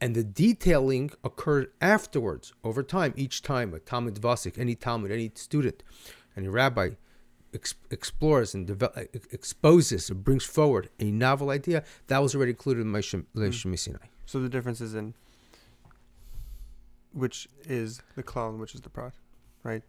And 0.00 0.14
the 0.14 0.22
detailing 0.22 1.10
occurred 1.24 1.72
afterwards, 1.80 2.52
over 2.62 2.82
time. 2.82 3.14
Each 3.16 3.40
time 3.40 3.72
a 3.72 3.80
Talmud 3.80 4.16
Vasik, 4.20 4.58
any 4.58 4.74
Talmud, 4.74 5.10
any 5.10 5.32
student, 5.34 5.82
any 6.36 6.48
rabbi 6.48 6.90
ex- 7.56 7.74
explores 7.90 8.54
and 8.54 8.68
devel- 8.68 8.96
ex- 9.14 9.26
exposes 9.32 10.08
and 10.10 10.22
brings 10.22 10.44
forward 10.44 10.88
a 11.00 11.10
novel 11.10 11.50
idea 11.50 11.82
that 12.06 12.18
was 12.22 12.34
already 12.34 12.52
included 12.52 12.82
in 12.82 12.92
Moshe 12.92 13.24
mm. 13.34 13.78
Sinai. 13.78 14.06
So 14.26 14.40
the 14.40 14.48
difference 14.48 14.80
is 14.80 14.94
in 14.94 15.14
which 17.12 17.48
is 17.64 18.02
the 18.14 18.24
and 18.40 18.60
which 18.60 18.74
is 18.74 18.82
the 18.82 18.90
prat, 18.90 19.14
right? 19.62 19.82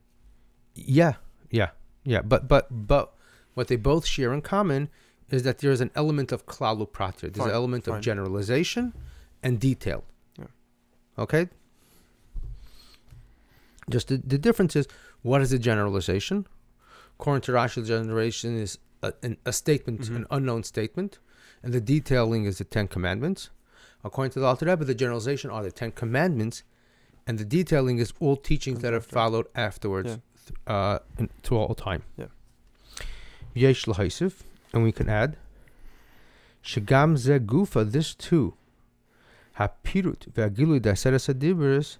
Yeah, 0.75 1.13
yeah, 1.51 1.71
yeah. 2.03 2.21
But 2.21 2.47
but 2.47 2.67
but 2.71 3.13
what 3.53 3.67
they 3.67 3.75
both 3.75 4.05
share 4.05 4.33
in 4.33 4.41
common 4.41 4.89
is 5.29 5.43
that 5.43 5.57
there 5.59 5.71
is 5.71 5.81
an 5.81 5.91
element 5.93 6.31
of 6.31 6.45
klalu 6.45 6.89
prat. 6.89 7.17
There's 7.17 7.35
Fine, 7.35 7.49
an 7.49 7.53
element 7.53 7.85
fine. 7.85 7.95
of 7.95 8.01
generalization 8.01 8.93
and 9.43 9.59
detail. 9.59 10.03
Yeah. 10.39 10.45
Okay. 11.19 11.49
Just 13.89 14.07
the, 14.07 14.17
the 14.17 14.37
difference 14.37 14.75
is 14.75 14.87
what 15.21 15.41
is 15.41 15.51
a 15.51 15.59
generalization? 15.59 16.47
According 17.19 17.41
to 17.41 17.51
Rashi, 17.51 17.75
the 17.81 17.87
generalization 17.87 18.57
is 18.57 18.77
a, 19.01 19.13
an, 19.23 19.37
a 19.45 19.51
statement, 19.53 20.01
Mhm. 20.01 20.15
an 20.15 20.25
unknown 20.31 20.63
statement, 20.63 21.19
and 21.63 21.73
the 21.73 21.81
detailing 21.81 22.45
is 22.45 22.57
the 22.59 22.63
Ten 22.63 22.87
Commandments. 22.87 23.49
According 24.03 24.31
to 24.33 24.39
the 24.39 24.45
Alter 24.45 24.67
Rebbe, 24.67 24.85
the 24.85 24.93
generalization 24.95 25.49
are 25.49 25.63
the 25.63 25.71
Ten 25.71 25.91
Commandments, 25.91 26.63
and 27.25 27.39
the 27.39 27.45
detailing 27.45 27.97
is 27.97 28.13
all 28.19 28.37
teachings 28.37 28.79
that 28.81 28.93
are 28.93 29.01
followed 29.01 29.47
afterwards 29.55 30.19
Yeah. 30.67 30.73
uh, 30.73 30.99
in, 31.17 31.29
to 31.43 31.55
all 31.57 31.73
time. 31.75 32.03
Yeah. 32.15 32.27
Yesh 33.55 33.87
l'haisif, 33.87 34.43
and 34.71 34.83
we 34.83 34.91
can 34.91 35.09
add 35.09 35.37
shagam 36.63 37.17
ze 37.17 37.39
gufa. 37.39 37.89
This 37.91 38.13
too, 38.13 38.53
hapirut 39.59 40.31
ve'agilu 40.33 40.79
daseres 40.79 41.27
adibris, 41.33 41.97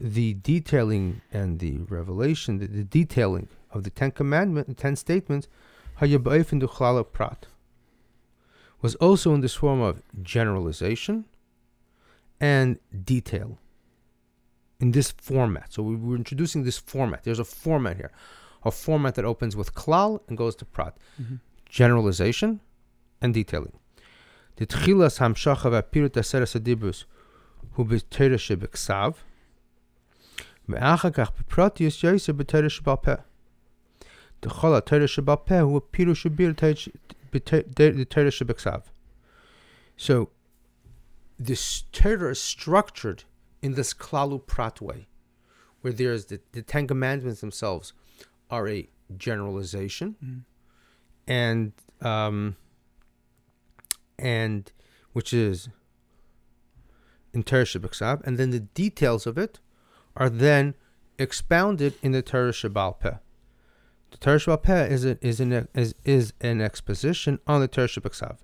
the 0.00 0.34
detailing 0.34 1.20
and 1.32 1.58
the 1.58 1.78
revelation, 1.88 2.58
the, 2.58 2.66
the 2.66 2.84
detailing 2.84 3.48
of 3.72 3.84
the 3.84 3.90
Ten 3.90 4.10
Commandments, 4.10 4.68
the 4.68 4.74
Ten 4.74 4.96
Statements, 4.96 5.48
Prat, 5.98 7.46
was 8.82 8.94
also 8.96 9.34
in 9.34 9.40
this 9.40 9.54
form 9.54 9.80
of 9.80 10.02
generalization 10.22 11.24
and 12.40 12.78
detail 13.04 13.58
in 14.78 14.90
this 14.90 15.10
format. 15.10 15.72
So 15.72 15.82
we 15.82 15.96
were 15.96 16.16
introducing 16.16 16.64
this 16.64 16.78
format. 16.78 17.24
There's 17.24 17.38
a 17.38 17.44
format 17.44 17.96
here, 17.96 18.10
a 18.64 18.70
format 18.70 19.14
that 19.14 19.24
opens 19.24 19.56
with 19.56 19.74
klal 19.74 20.20
and 20.28 20.36
goes 20.36 20.54
to 20.56 20.64
prat, 20.64 20.96
mm-hmm. 21.20 21.36
generalization 21.68 22.60
and 23.22 23.32
detailing. 23.32 23.78
The 24.56 24.66
tchilas 24.66 25.18
hamshacha 25.18 25.70
v'apirut 25.70 26.10
aseres 26.10 26.58
adibus 26.58 27.04
hu 27.72 27.84
b'teresh 27.84 28.54
b'ksav, 28.56 29.16
me'achakach 30.66 31.32
b'pratius 31.48 32.02
yaisa 32.02 32.34
b'teresh. 32.34 33.22
The 34.42 34.50
Chola 34.50 34.82
who 34.82 35.72
So 39.96 40.30
this 41.38 41.84
Torah 41.92 42.30
is 42.30 42.40
structured 42.40 43.24
in 43.62 43.74
this 43.74 43.92
Klalu 43.92 44.46
Prat 44.46 44.80
way, 44.80 45.06
where 45.80 45.92
there's 45.92 46.26
the, 46.26 46.40
the 46.52 46.62
Ten 46.62 46.86
Commandments 46.86 47.40
themselves 47.40 47.92
are 48.50 48.68
a 48.68 48.88
generalization 49.16 50.16
mm. 50.24 50.42
and 51.26 51.72
um, 52.00 52.56
and 54.18 54.70
which 55.12 55.32
is 55.32 55.68
in 57.32 57.42
Torah 57.42 57.64
Shebeksav, 57.64 58.26
and 58.26 58.38
then 58.38 58.50
the 58.50 58.60
details 58.60 59.26
of 59.26 59.36
it 59.36 59.60
are 60.16 60.30
then 60.30 60.74
expounded 61.18 61.94
in 62.02 62.12
the 62.12 62.22
Torah 62.22 62.52
Shebalpeh. 62.52 63.20
The 64.20 64.58
Peh 64.62 64.86
is, 64.86 65.04
is, 65.04 65.40
an, 65.40 65.68
is, 65.74 65.94
is 66.04 66.32
an 66.40 66.60
exposition 66.60 67.38
on 67.46 67.60
the 67.60 67.68
Torah 67.68 67.88
Shabbat 67.88 68.38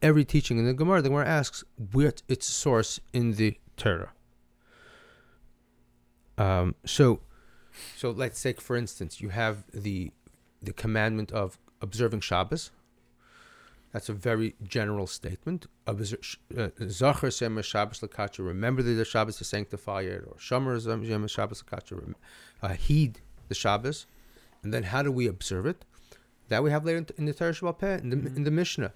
Every 0.00 0.24
teaching 0.24 0.58
in 0.58 0.66
the 0.66 0.72
Gemara, 0.72 1.02
the 1.02 1.08
Gemara 1.08 1.26
asks 1.26 1.64
what 1.92 2.22
its 2.28 2.46
source 2.46 3.00
in 3.12 3.32
the 3.32 3.58
Torah. 3.76 4.12
Um, 6.38 6.74
so, 6.84 7.20
so 7.96 8.10
let's 8.10 8.42
take 8.42 8.60
for 8.60 8.76
instance, 8.76 9.20
you 9.20 9.30
have 9.30 9.64
the 9.72 10.12
the 10.62 10.72
commandment 10.72 11.32
of 11.32 11.58
observing 11.80 12.20
Shabbos. 12.20 12.70
That's 13.96 14.10
a 14.10 14.12
very 14.12 14.56
general 14.62 15.06
statement. 15.06 15.64
Uh, 15.86 15.94
Zachar 15.96 17.30
Shabbos 17.30 18.00
Lakacha. 18.00 18.46
Remember 18.46 18.82
the 18.82 19.02
Shabbos 19.06 19.38
to 19.38 19.44
sanctify 19.44 20.02
it, 20.02 20.22
or 20.26 20.34
Shomer 20.34 20.78
Sema 20.78 21.28
Shabbos 21.28 21.62
Lakacha. 21.62 22.12
Uh, 22.62 22.68
heed 22.74 23.22
the 23.48 23.54
Shabbos, 23.54 24.06
and 24.62 24.74
then 24.74 24.82
how 24.82 25.02
do 25.02 25.10
we 25.10 25.26
observe 25.26 25.64
it? 25.64 25.86
That 26.48 26.62
we 26.62 26.70
have 26.72 26.84
later 26.84 27.06
in 27.16 27.24
the 27.24 27.32
Torah 27.32 27.54
Shebaal 27.54 27.78
Peh, 27.78 27.96
in 27.96 28.10
the, 28.10 28.16
mm-hmm. 28.16 28.36
in 28.36 28.44
the 28.44 28.50
Mishnah. 28.50 28.92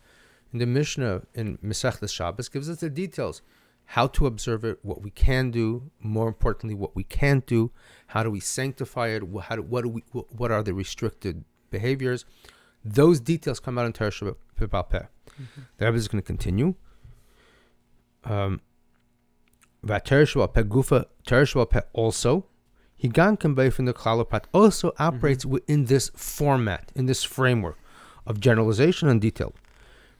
In 0.53 0.59
the 0.59 0.67
Mishnah 0.67 1.23
in 1.33 1.57
Masechtas 1.65 2.13
Shabbos 2.13 2.51
gives 2.51 2.69
us 2.69 2.81
the 2.81 2.91
details 2.91 3.41
how 3.87 4.07
to 4.09 4.27
observe 4.27 4.67
it, 4.67 4.81
what 4.83 5.01
we 5.01 5.09
can 5.09 5.51
do, 5.51 5.91
more 6.01 6.29
importantly, 6.29 6.75
what 6.75 6.95
we 6.95 7.05
can't 7.05 7.47
do, 7.47 7.71
how 8.09 8.23
do 8.23 8.31
we 8.31 8.41
sanctify 8.41 9.09
it, 9.09 9.23
how 9.45 9.57
do, 9.57 9.63
what 9.63 9.83
do 9.83 9.89
we, 9.89 10.03
what 10.13 10.51
are 10.51 10.63
the 10.63 10.75
restricted 10.75 11.43
behaviors. 11.71 12.27
Those 12.85 13.21
details 13.21 13.61
come 13.61 13.79
out 13.79 13.87
in 13.87 13.93
Torah 13.93 14.11
Shabbat 14.11 14.37
Peh. 14.69 14.99
Mm-hmm. 14.99 15.61
The 15.79 15.85
Rebbe 15.87 15.97
is 15.97 16.09
going 16.09 16.23
to 16.23 16.27
continue. 16.27 16.75
Um, 18.25 18.61
Gufa 19.85 21.07
also, 21.93 22.47
Higan 23.03 23.39
Kambei 23.39 23.73
from 23.73 23.87
the 23.87 23.95
Klalopat 23.95 24.45
also 24.53 24.93
operates 24.99 25.45
mm-hmm. 25.45 25.53
within 25.53 25.85
this 25.87 26.11
format, 26.15 26.93
in 26.95 27.07
this 27.07 27.25
framework 27.25 27.79
of 28.27 28.41
generalization 28.41 29.09
and 29.09 29.21
detail. 29.21 29.55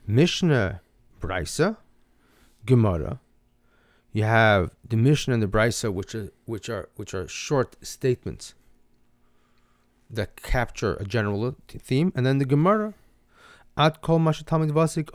Mishnah 0.07 0.81
Brisa, 1.19 1.77
Gemara, 2.65 3.19
you 4.11 4.23
have 4.23 4.71
the 4.87 4.97
Mishnah 4.97 5.35
and 5.35 5.43
the 5.43 5.47
Brisa, 5.47 5.93
which 5.93 6.15
are 6.15 6.31
which 6.45 6.69
are 6.69 6.89
which 6.95 7.13
are 7.13 7.27
short 7.27 7.75
statements 7.85 8.55
that 10.09 10.41
capture 10.41 10.95
a 10.95 11.05
general 11.05 11.55
theme, 11.67 12.11
and 12.15 12.25
then 12.25 12.37
the 12.37 12.45
Gemara, 12.45 12.93
Ad 13.77 14.01
kol 14.01 14.19
mashatamid 14.19 14.71
vasik 14.71 15.09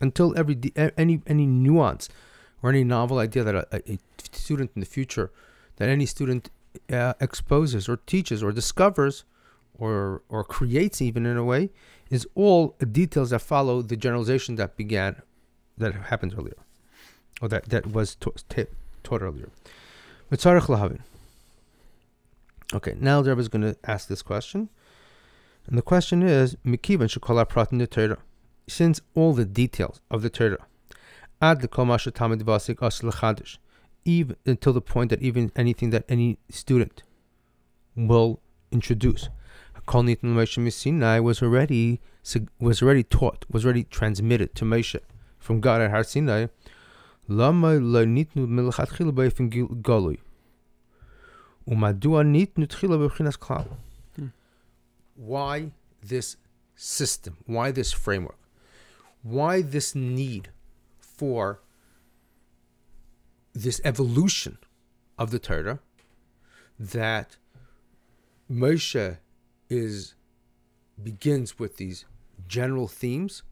until 0.00 0.36
every 0.36 0.58
any 0.96 1.20
any 1.26 1.46
nuance 1.46 2.08
or 2.62 2.70
any 2.70 2.84
novel 2.84 3.18
idea 3.18 3.44
that 3.44 3.54
a, 3.54 3.92
a 3.92 3.98
student 4.32 4.70
in 4.74 4.80
the 4.80 4.86
future, 4.86 5.30
that 5.76 5.88
any 5.88 6.06
student 6.06 6.50
uh, 6.92 7.14
exposes 7.20 7.88
or 7.88 7.96
teaches 7.96 8.42
or 8.42 8.52
discovers, 8.52 9.24
or 9.78 10.22
or 10.28 10.44
creates 10.44 11.00
even 11.00 11.26
in 11.26 11.36
a 11.36 11.44
way, 11.44 11.70
is 12.10 12.26
all 12.34 12.76
details 12.92 13.30
that 13.30 13.40
follow 13.40 13.82
the 13.82 13.96
generalization 13.96 14.56
that 14.56 14.76
began, 14.76 15.22
that 15.78 15.94
happened 15.94 16.34
earlier 16.36 16.56
or 17.40 17.48
that, 17.48 17.68
that 17.70 17.86
was 17.86 18.14
taught, 18.16 18.44
taught 19.02 19.22
earlier. 19.22 19.48
Okay, 22.72 22.94
now 23.00 23.22
the 23.22 23.30
Rebbe 23.30 23.40
is 23.40 23.48
going 23.48 23.62
to 23.62 23.76
ask 23.84 24.08
this 24.08 24.22
question. 24.22 24.68
And 25.66 25.78
the 25.78 25.82
question 25.82 26.22
is, 26.22 26.56
Mikivan 26.66 27.08
Shukala 27.08 27.48
Pratin 27.48 27.88
Torah. 27.88 28.18
Since 28.68 29.00
all 29.14 29.32
the 29.32 29.44
details 29.44 30.00
of 30.10 30.22
the 30.22 30.30
Torah, 30.30 30.66
ad 31.42 31.60
tamid 31.60 32.42
vasik 32.42 32.82
as 32.82 33.58
even 34.04 34.36
until 34.46 34.72
the 34.72 34.80
point 34.80 35.10
that 35.10 35.20
even 35.20 35.50
anything 35.56 35.90
that 35.90 36.04
any 36.08 36.38
student 36.48 37.02
will 37.96 38.40
introduce, 38.70 39.28
Hakolnit 39.74 40.20
Moshe 40.20 40.72
Sinai 40.72 41.18
was 41.18 41.42
already 41.42 42.00
was 42.58 42.82
already 42.82 43.02
taught, 43.02 43.44
was 43.50 43.64
already 43.64 43.84
transmitted 43.84 44.54
to 44.54 44.64
Moshe 44.64 45.00
from 45.38 45.60
God 45.60 45.80
at 45.80 45.90
Har 45.90 46.04
Sinai. 46.04 46.46
Lama 47.26 47.74
lo 47.74 48.04
nitnu 48.04 48.46
melachatchila 48.46 49.12
b'efin 49.12 49.50
galui, 49.82 50.18
umadua 51.66 52.24
nitnu 52.24 52.66
tchila 52.66 53.26
As 53.26 53.36
klal. 53.36 53.66
Why 55.20 55.72
this 56.02 56.36
system? 56.74 57.36
Why 57.44 57.70
this 57.70 57.92
framework? 57.92 58.38
Why 59.22 59.60
this 59.60 59.94
need 59.94 60.48
for 60.98 61.60
this 63.52 63.82
evolution 63.84 64.56
of 65.18 65.30
the 65.30 65.38
Torah 65.38 65.80
that 66.78 67.36
Moshe 68.50 69.18
is 69.68 70.14
begins 71.02 71.58
with 71.58 71.76
these 71.76 72.06
general 72.48 72.88
themes 72.88 73.42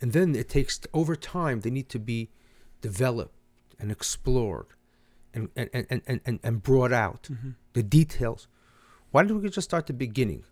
and 0.00 0.12
then 0.12 0.34
it 0.34 0.48
takes 0.48 0.80
over 0.94 1.14
time 1.14 1.60
they 1.60 1.70
need 1.70 1.88
to 1.90 1.98
be 1.98 2.30
developed 2.80 3.34
and 3.78 3.90
explored 3.90 4.66
and, 5.34 5.50
and, 5.54 5.68
and, 5.72 6.02
and, 6.06 6.20
and 6.24 6.40
and 6.42 6.62
brought 6.62 6.92
out 6.92 7.24
mm-hmm. 7.30 7.50
the 7.74 7.82
details. 7.82 8.48
Why 9.10 9.24
don't 9.24 9.42
we 9.42 9.50
just 9.50 9.68
start 9.68 9.86
the 9.86 9.92
beginning? 9.92 10.44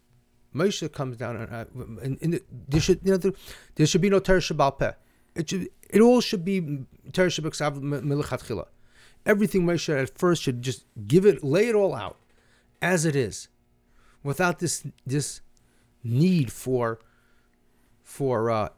Moshe 0.54 0.90
comes 0.92 1.16
down 1.16 1.36
and, 1.36 1.52
uh, 1.52 1.64
and, 2.02 2.18
and 2.22 2.40
there 2.68 2.80
should 2.80 3.00
you 3.04 3.12
know 3.12 3.16
there, 3.16 3.32
there 3.74 3.86
should 3.86 4.00
be 4.00 4.10
no 4.10 4.18
Torah 4.18 4.40
Shebaal 4.40 4.78
Peh. 4.78 4.92
It 5.34 5.50
should 5.50 5.68
it 5.90 6.00
all 6.00 6.20
should 6.20 6.44
be 6.44 6.84
Torah 7.12 7.28
Shabbal 7.28 7.80
Milichatchila. 7.82 8.66
Everything 9.24 9.64
Moshe 9.66 10.02
at 10.02 10.18
first 10.18 10.42
should 10.42 10.62
just 10.62 10.84
give 11.06 11.26
it, 11.26 11.42
lay 11.42 11.68
it 11.68 11.74
all 11.74 11.94
out 11.94 12.16
as 12.80 13.04
it 13.04 13.16
is, 13.16 13.48
without 14.22 14.60
this 14.60 14.84
this 15.04 15.40
need 16.04 16.52
for 16.52 17.00
for 18.02 18.50
uh, 18.50 18.68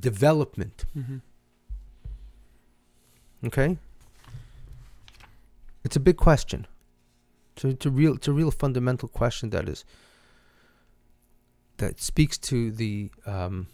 development. 0.00 0.84
Mm-hmm. 0.96 1.16
Okay? 3.46 3.78
It's 5.84 5.96
a 5.96 6.00
big 6.00 6.16
question. 6.16 6.66
It's 7.54 7.64
a, 7.64 7.68
it's 7.68 7.86
a 7.86 7.90
real 7.90 8.14
it's 8.14 8.28
a 8.28 8.32
real 8.32 8.50
fundamental 8.50 9.08
question 9.08 9.50
that 9.50 9.68
is 9.68 9.84
that 11.78 12.00
speaks 12.00 12.38
to 12.38 12.70
the 12.70 13.10
um, 13.26 13.66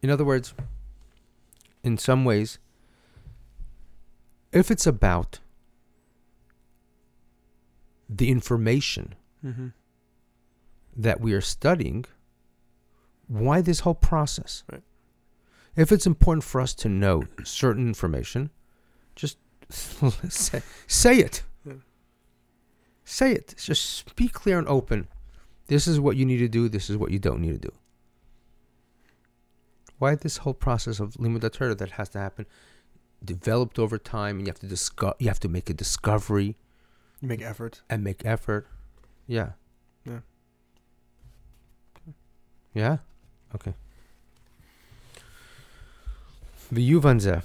in 0.00 0.10
other 0.10 0.24
words 0.24 0.54
in 1.82 1.98
some 1.98 2.24
ways 2.24 2.58
if 4.52 4.70
it's 4.70 4.86
about 4.86 5.40
the 8.08 8.28
information 8.30 9.14
mm-hmm. 9.44 9.68
that 10.96 11.20
we 11.20 11.32
are 11.32 11.40
studying 11.40 12.04
why 13.28 13.60
this 13.60 13.80
whole 13.80 13.94
process 13.94 14.64
right. 14.70 14.82
If 15.74 15.90
it's 15.90 16.06
important 16.06 16.44
for 16.44 16.60
us 16.60 16.74
to 16.74 16.88
know 16.88 17.24
certain 17.44 17.86
information, 17.86 18.50
just 19.16 19.38
say, 20.28 20.62
say 20.86 21.16
it. 21.16 21.42
Yeah. 21.64 21.74
Say 23.04 23.32
it. 23.32 23.54
Just 23.56 24.14
be 24.16 24.28
clear 24.28 24.58
and 24.58 24.68
open. 24.68 25.08
This 25.72 25.86
is 25.88 25.98
what 25.98 26.16
you 26.18 26.26
need 26.26 26.36
to 26.38 26.48
do. 26.48 26.68
This 26.68 26.90
is 26.90 26.96
what 26.98 27.10
you 27.12 27.18
don't 27.18 27.40
need 27.40 27.54
to 27.58 27.64
do. 27.68 27.72
Why 29.98 30.14
this 30.16 30.36
whole 30.42 30.58
process 30.66 31.00
of 31.00 31.14
limud 31.14 31.50
Torah 31.50 31.74
that 31.74 31.92
has 31.92 32.10
to 32.10 32.18
happen 32.18 32.44
developed 33.24 33.78
over 33.78 33.96
time, 33.96 34.36
and 34.36 34.46
you 34.46 34.50
have 34.50 34.58
to 34.60 34.66
discuss. 34.66 35.14
You 35.18 35.28
have 35.28 35.40
to 35.40 35.48
make 35.48 35.70
a 35.70 35.74
discovery. 35.84 36.56
You 37.22 37.28
Make 37.28 37.40
effort. 37.40 37.80
And 37.88 38.04
make 38.04 38.20
effort. 38.26 38.66
Yeah. 39.26 39.50
Yeah. 40.04 40.22
Yeah. 42.74 42.96
Okay. 43.54 43.74
V'yuvanzeh. 46.74 47.42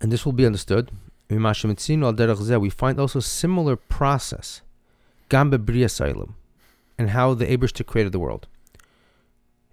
And 0.00 0.12
this 0.12 0.24
will 0.24 0.38
be 0.40 0.46
understood. 0.46 0.92
We 1.28 2.70
find 2.82 3.00
also 3.00 3.20
similar 3.20 3.74
process, 3.74 4.60
Gambe 5.28 5.58
Briasailim, 5.58 6.34
and 6.98 7.10
how 7.10 7.34
the 7.34 7.46
Abishta 7.46 7.84
created 7.84 8.12
the 8.12 8.18
world. 8.18 8.46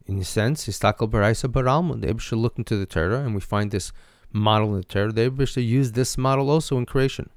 In 0.05 0.19
a 0.19 0.23
sense, 0.23 0.67
Istakal 0.67 1.09
Baraisa 1.09 1.51
Baralman, 1.51 2.01
the 2.01 2.07
Abishta 2.07 2.37
looked 2.37 2.57
into 2.57 2.75
the 2.75 2.85
Torah, 2.85 3.21
and 3.21 3.33
we 3.33 3.41
find 3.41 3.71
this 3.71 3.91
model 4.31 4.69
in 4.69 4.81
the 4.81 4.83
Torah. 4.83 5.11
The 5.11 5.29
Abishta 5.29 5.65
used 5.65 5.93
this 5.93 6.17
model 6.17 6.49
also 6.49 6.77
in 6.77 6.85
creation. 6.85 7.29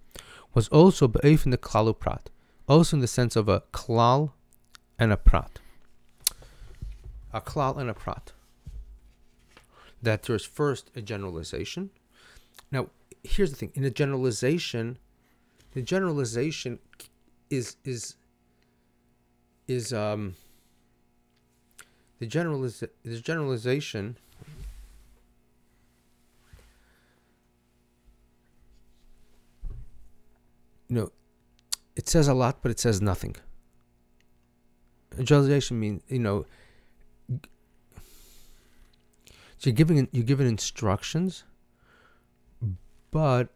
Was 0.54 0.68
also 0.68 1.06
Be'ef 1.06 1.44
in 1.44 1.50
the 1.50 1.58
Klalu 1.58 1.98
Prat, 1.98 2.30
also 2.66 2.96
in 2.96 3.00
the 3.00 3.06
sense 3.06 3.36
of 3.36 3.48
a 3.48 3.62
Klal 3.72 4.32
and 4.98 5.12
a 5.12 5.16
Prat. 5.16 5.60
A 7.32 7.40
Klal 7.40 7.76
and 7.78 7.90
a 7.90 7.94
Prat 7.94 8.32
that 10.02 10.22
there's 10.22 10.44
first 10.44 10.90
a 10.94 11.02
generalization. 11.02 11.90
Now, 12.70 12.88
here's 13.22 13.50
the 13.50 13.56
thing: 13.56 13.72
in 13.74 13.84
a 13.84 13.90
generalization, 13.90 14.98
the 15.72 15.82
generalization 15.82 16.78
is 17.50 17.76
is 17.84 18.16
is 19.68 19.92
um 19.92 20.34
the 22.18 22.26
generaliz 22.26 22.86
the 23.04 23.20
generalization 23.20 24.16
you 30.88 30.96
know 30.96 31.10
it 31.96 32.08
says 32.08 32.28
a 32.28 32.34
lot 32.34 32.58
but 32.62 32.70
it 32.70 32.78
says 32.78 33.00
nothing. 33.00 33.34
Generalization 35.18 35.80
means 35.80 36.02
you 36.08 36.18
know 36.18 36.44
so 39.58 39.70
you're 39.70 39.72
giving 39.72 40.06
you're 40.12 40.24
giving 40.24 40.46
instructions 40.46 41.44
but 43.10 43.48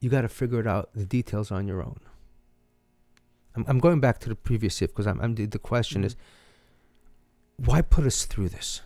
you 0.00 0.10
got 0.10 0.22
to 0.22 0.28
figure 0.28 0.58
it 0.58 0.66
out 0.66 0.90
the 0.94 1.04
details 1.04 1.50
on 1.52 1.68
your 1.68 1.80
own 1.82 2.00
i'm, 3.60 3.64
I'm 3.68 3.78
going 3.78 4.00
back 4.00 4.18
to 4.20 4.28
the 4.28 4.34
previous 4.34 4.80
if 4.82 4.90
because 4.90 5.06
I'm, 5.06 5.20
I'm 5.20 5.34
the, 5.34 5.46
the 5.46 5.58
question 5.58 6.04
is 6.04 6.16
why 7.56 7.82
put 7.82 8.06
us 8.06 8.24
through 8.24 8.48
this? 8.48 8.80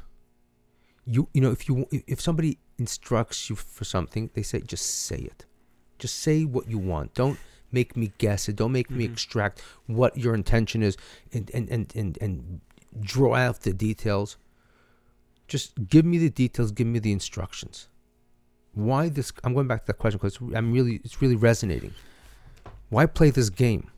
You 1.07 1.29
you 1.33 1.41
know 1.41 1.51
if 1.53 1.69
you 1.69 1.87
if 1.91 2.21
somebody 2.21 2.59
instructs 2.79 3.49
you 3.49 3.57
for 3.57 3.85
something 3.85 4.31
they 4.35 4.43
say 4.43 4.61
just 4.61 4.87
say 5.07 5.19
it. 5.19 5.45
Just 5.99 6.17
say 6.17 6.45
what 6.45 6.69
you 6.69 6.79
want. 6.79 7.15
Don't 7.15 7.39
make 7.71 7.97
me 7.97 8.13
guess 8.19 8.49
it. 8.49 8.57
Don't 8.57 8.73
make 8.73 8.91
me 8.91 9.07
Mhm. 9.07 9.13
extract 9.13 9.61
what 9.87 10.17
your 10.17 10.35
intention 10.35 10.83
is 10.83 10.97
and 11.33 11.51
and 11.55 11.69
and 11.71 11.93
and, 11.95 12.19
and 12.21 12.61
draw 13.01 13.35
out 13.35 13.61
the 13.61 13.73
details. 13.73 14.37
Just 15.47 15.89
give 15.89 16.05
me 16.05 16.19
the 16.19 16.31
details. 16.31 16.73
Give 16.73 16.87
me 16.87 16.99
the 16.99 17.13
instructions. 17.13 17.89
Why 18.73 19.09
this 19.09 19.33
i'm 19.45 19.55
going 19.55 19.69
back 19.69 19.83
to 19.83 19.87
that 19.89 19.99
question 19.99 20.19
because 20.19 20.39
i'm 20.59 20.73
really 20.73 21.01
it's 21.05 21.23
really 21.23 21.37
resonating. 21.37 21.93
Why 22.89 23.07
play 23.07 23.31
this 23.31 23.51
game 23.51 23.91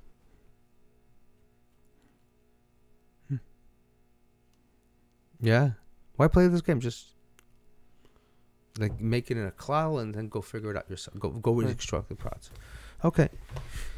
yeah 5.40 5.70
why 6.16 6.28
play 6.28 6.48
this 6.48 6.62
game 6.62 6.80
just 6.80 7.08
like 8.78 9.00
make 9.00 9.30
it 9.30 9.36
in 9.36 9.46
a 9.46 9.50
cloud 9.50 9.98
and 9.98 10.14
then 10.14 10.28
go 10.28 10.40
figure 10.40 10.70
it 10.70 10.76
out 10.76 10.88
yourself 10.90 11.18
go 11.18 11.30
go 11.30 11.52
Right. 11.52 11.66
reconstruct 11.68 12.08
the 12.08 12.14
process 12.14 12.50
okay 13.04 13.28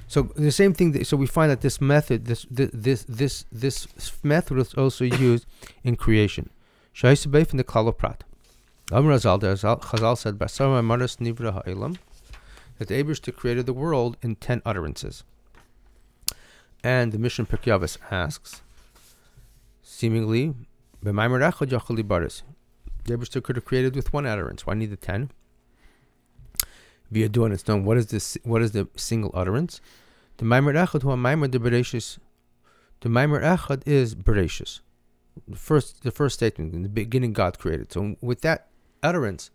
so 0.06 0.22
the 0.36 0.50
same 0.50 0.72
thing 0.72 0.92
that, 0.92 1.06
so 1.06 1.16
we 1.16 1.26
find 1.26 1.50
that 1.50 1.60
this 1.60 1.80
method 1.80 2.24
this 2.26 2.46
this 2.50 2.70
this 2.72 3.04
this, 3.08 3.44
this 3.52 4.12
method 4.22 4.58
is 4.58 4.74
also 4.74 5.04
used 5.04 5.46
in 5.84 5.96
creation 5.96 6.50
Shaisa 6.94 7.28
Beif 7.30 7.52
in 7.52 7.58
the 7.58 7.62
Klal 7.64 7.96
Prat. 7.96 8.24
Amr 8.90 9.12
Azal, 9.12 9.38
Chazal 9.38 10.18
said, 10.18 10.36
Basar 10.36 10.84
Maris 10.84 11.16
Nivra 11.16 11.52
Ha'ilam, 11.52 11.96
that 12.78 12.88
the 12.88 12.94
Abishta 13.00 13.32
created 13.32 13.66
the 13.66 13.72
world 13.72 14.16
in 14.20 14.34
ten 14.34 14.62
utterances. 14.64 15.22
And 16.82 17.12
the 17.12 17.18
Mission 17.18 17.46
Pirkei 17.46 17.98
asks, 18.10 18.62
seemingly, 19.80 20.54
The 21.02 21.12
Abishta 23.16 23.42
could 23.42 23.56
have 23.56 23.64
created 23.64 23.96
with 23.96 24.12
one 24.12 24.26
utterance. 24.26 24.66
Why 24.66 24.74
need 24.74 24.90
the 24.90 24.96
ten? 24.96 25.30
Via 27.10 27.28
doing 27.28 27.52
it's 27.52 27.66
known. 27.66 27.84
What 27.84 27.96
is 27.96 28.08
this? 28.08 28.36
What 28.44 28.60
is 28.60 28.72
the 28.72 28.88
single 28.96 29.30
utterance? 29.32 29.80
The 30.36 30.44
Maimer 30.44 30.74
Echad, 30.74 31.02
who 31.02 31.08
Maimer 31.10 31.50
de 31.50 31.58
Bereshis. 31.58 32.18
The 33.00 33.08
Maimer 33.08 33.42
Echad 33.42 33.82
is 33.86 34.14
Bereshis 34.14 34.80
the 35.46 35.56
first 35.56 36.02
the 36.02 36.10
first 36.10 36.34
statement 36.34 36.74
in 36.74 36.82
the 36.82 36.88
beginning 36.88 37.32
God 37.32 37.58
created. 37.58 37.92
So 37.92 38.16
with 38.20 38.40
that 38.40 38.68
utterance, 39.02 39.50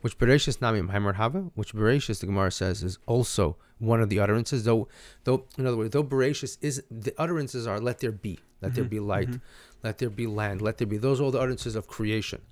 which 0.00 0.18
Bereshis 0.18 0.58
Namim 0.58 0.90
Haimer 0.92 1.14
Hava, 1.14 1.50
which 1.54 1.74
Bereshis 1.74 2.20
the 2.20 2.26
Gemara 2.26 2.50
says 2.50 2.82
is 2.82 2.98
also 3.06 3.56
one 3.78 4.00
of 4.00 4.08
the 4.08 4.20
utterances. 4.20 4.64
Though 4.64 4.88
though 5.24 5.44
in 5.58 5.66
other 5.66 5.76
words, 5.76 5.90
though 5.90 6.04
Bereshis 6.04 6.58
is 6.60 6.82
the 6.90 7.14
utterances 7.18 7.66
are 7.66 7.80
let 7.80 7.98
there 7.98 8.12
be, 8.12 8.38
let 8.62 8.74
there 8.74 8.84
Mhm, 8.84 8.90
be 8.90 9.00
light, 9.00 9.28
mhm. 9.28 9.40
let 9.82 9.98
there 9.98 10.10
be 10.10 10.26
land, 10.26 10.62
let 10.62 10.78
there 10.78 10.86
be 10.86 10.96
those 10.98 11.20
are 11.20 11.24
all 11.24 11.30
the 11.30 11.40
utterances 11.40 11.74
of 11.76 11.86
creation. 11.86 12.42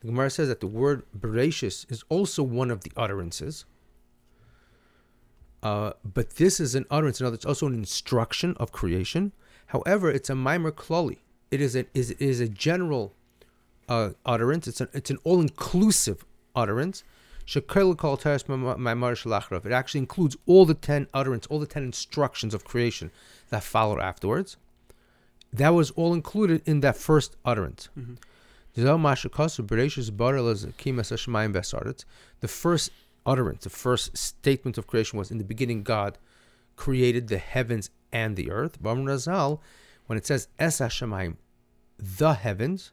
The 0.00 0.08
Gemara 0.08 0.30
says 0.30 0.48
that 0.48 0.60
the 0.60 0.66
word 0.66 1.02
Bereshis 1.18 1.90
is 1.90 2.04
also 2.08 2.42
one 2.42 2.70
of 2.70 2.82
the 2.82 2.92
utterances. 2.96 3.64
Uh, 5.62 5.92
but 6.04 6.36
this 6.36 6.60
is 6.60 6.74
an 6.74 6.84
utterance, 6.90 7.18
in 7.18 7.26
other 7.26 7.32
words, 7.32 7.44
it's 7.44 7.46
also 7.46 7.66
an 7.66 7.74
instruction 7.74 8.54
of 8.58 8.72
creation. 8.72 9.32
However, 9.68 10.10
it's 10.10 10.30
a 10.30 10.34
mimer 10.34 10.70
klali. 10.70 11.18
It 11.50 11.60
is 11.60 11.74
a 11.74 11.86
is, 11.94 12.10
is 12.12 12.40
a 12.40 12.48
general 12.48 13.14
uh, 13.88 14.10
utterance. 14.24 14.68
It's 14.68 14.80
an 14.80 14.88
it's 14.92 15.10
an 15.10 15.18
all 15.24 15.40
inclusive 15.40 16.24
utterance. 16.56 17.04
Shekel 17.44 17.94
kol 17.94 18.16
teres 18.16 18.42
maimar. 18.44 19.66
It 19.66 19.72
actually 19.72 20.00
includes 20.00 20.36
all 20.46 20.66
the 20.66 20.74
ten 20.74 21.06
utterance, 21.14 21.46
all 21.46 21.60
the 21.60 21.66
ten 21.66 21.84
instructions 21.84 22.54
of 22.54 22.64
creation 22.64 23.12
that 23.50 23.62
followed 23.62 24.00
afterwards. 24.00 24.56
That 25.52 25.68
was 25.68 25.92
all 25.92 26.12
included 26.12 26.60
in 26.66 26.80
that 26.80 26.96
first 26.96 27.36
utterance. 27.44 27.88
Mhm. 27.96 28.16
The 28.74 28.82
first 32.48 32.90
utterance, 33.24 33.64
the 33.64 33.70
first 33.70 34.16
statement 34.16 34.76
of 34.76 34.86
creation 34.86 35.18
was 35.18 35.30
in 35.30 35.38
the 35.38 35.44
beginning 35.44 35.82
God 35.82 36.18
created 36.74 37.28
the 37.28 37.38
heavens 37.38 37.90
and 38.12 38.36
the 38.36 38.50
earth. 38.50 38.78
When 38.82 40.18
it 40.18 40.26
says 40.26 40.48
Es 40.58 40.80
Hashemayim, 40.80 41.36
the 41.98 42.34
heavens, 42.34 42.92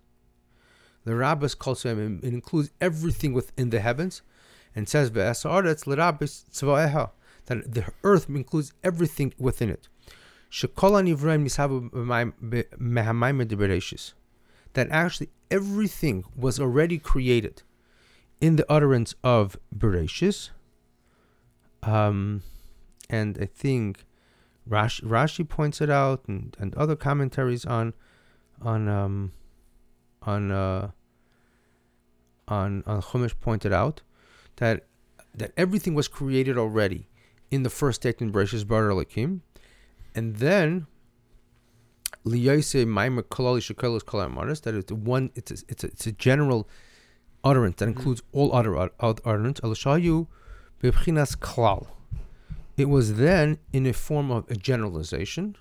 the 1.06 1.16
Rabbis 1.16 1.56
calls 1.56 1.84
them, 1.84 2.20
it 2.24 2.34
includes 2.34 2.72
everything 2.80 3.34
within 3.34 3.70
the 3.70 3.80
heavens, 3.80 4.22
and 4.76 4.88
says 4.88 5.12
that 5.12 5.36
the 7.74 7.86
earth 8.04 8.30
includes 8.30 8.74
everything 8.84 9.34
within 9.38 9.70
it. 9.70 9.88
That 14.74 14.90
actually 14.90 15.30
everything 15.52 16.24
was 16.36 16.60
already 16.60 16.98
created 16.98 17.64
in 18.40 18.56
the 18.56 18.66
utterance 18.72 19.16
of 19.24 19.58
Bereshis. 19.76 20.50
Um, 21.82 22.44
and 23.10 23.38
I 23.40 23.46
think 23.46 24.06
Rashi, 24.70 25.04
Rashi 25.04 25.48
points 25.48 25.82
it 25.82 25.90
out, 25.90 26.24
and, 26.28 26.56
and 26.60 26.74
other 26.76 26.96
commentaries 26.96 27.66
on 27.66 27.94
on 28.62 28.88
um, 28.88 29.34
on 30.26 30.52
uh, 30.52 30.92
on 32.48 32.84
on 32.86 33.02
Chumash 33.02 33.34
pointed 33.40 33.74
out 33.74 34.02
that 34.58 34.86
that 35.36 35.52
everything 35.58 35.94
was 35.96 36.08
created 36.08 36.58
already 36.58 37.08
in 37.52 37.64
the 37.64 37.70
first 37.70 38.02
statement 38.02 38.34
Bereshis 38.34 38.68
Bar 38.68 38.84
Elokim, 38.90 39.40
and 40.16 40.36
then 40.38 40.88
Liyose 42.26 42.86
Maimer 42.86 43.24
Kolali 43.24 43.60
Shekelos 43.62 44.02
Kolamaris, 44.04 44.62
that 44.62 44.74
it's 44.76 44.92
one 44.92 45.32
it's 45.36 45.52
a, 45.52 45.56
it's 45.68 45.84
a, 45.84 45.88
it's 45.88 46.08
a 46.08 46.12
general 46.12 46.68
utterance 47.44 47.76
that 47.78 47.86
Mhm. 47.90 47.96
includes 47.98 48.22
all 48.32 48.54
other 48.56 48.78
ut- 48.78 48.94
ut- 49.00 49.22
utterance. 49.26 49.60
Elishayu 49.62 50.28
Bebchinas 50.82 51.38
Klal. 51.38 51.88
It 52.78 52.90
was 52.90 53.16
then 53.18 53.58
in 53.72 53.86
a 53.86 53.94
form 53.94 54.32
of 54.32 54.50
a 54.50 54.56
generalization, 54.56 55.56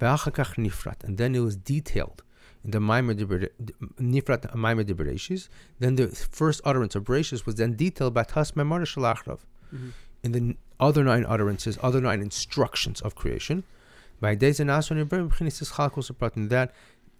and 0.00 1.18
then 1.18 1.34
it 1.34 1.40
was 1.40 1.56
detailed 1.56 2.22
the 2.64 2.78
Nifrat 2.78 4.42
Bereshis. 4.96 5.48
Then 5.78 5.96
the 5.96 6.08
first 6.08 6.60
utterance 6.64 6.94
of 6.94 7.04
Bereshis 7.04 7.44
was 7.46 7.56
then 7.56 7.76
detailed 7.76 8.14
by 8.14 8.24
Tas 8.24 8.52
Memar 8.52 8.80
Shalachrav 8.82 9.40
Mhm. 9.72 9.92
in 10.22 10.32
the 10.32 10.56
other 10.80 11.04
nine 11.04 11.24
utterances, 11.26 11.78
other 11.82 12.00
nine 12.00 12.20
instructions 12.20 13.00
of 13.02 13.14
creation. 13.14 13.64
By 14.20 14.34
days 14.34 14.60
and 14.60 14.70
Aswan 14.70 14.98
Ibrahim 15.00 15.28
B'chinis 15.30 15.72
Chalkos 15.72 16.10
Aprat, 16.10 16.36
and 16.36 16.48
that 16.50 16.74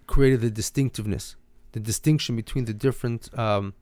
created 0.07 0.41
the 0.41 0.51
distinctiveness, 0.51 1.37
the 1.73 1.81
distinction 1.81 2.37
between 2.37 2.65
the 2.65 2.75
different 2.75 3.37
um, 3.39 3.75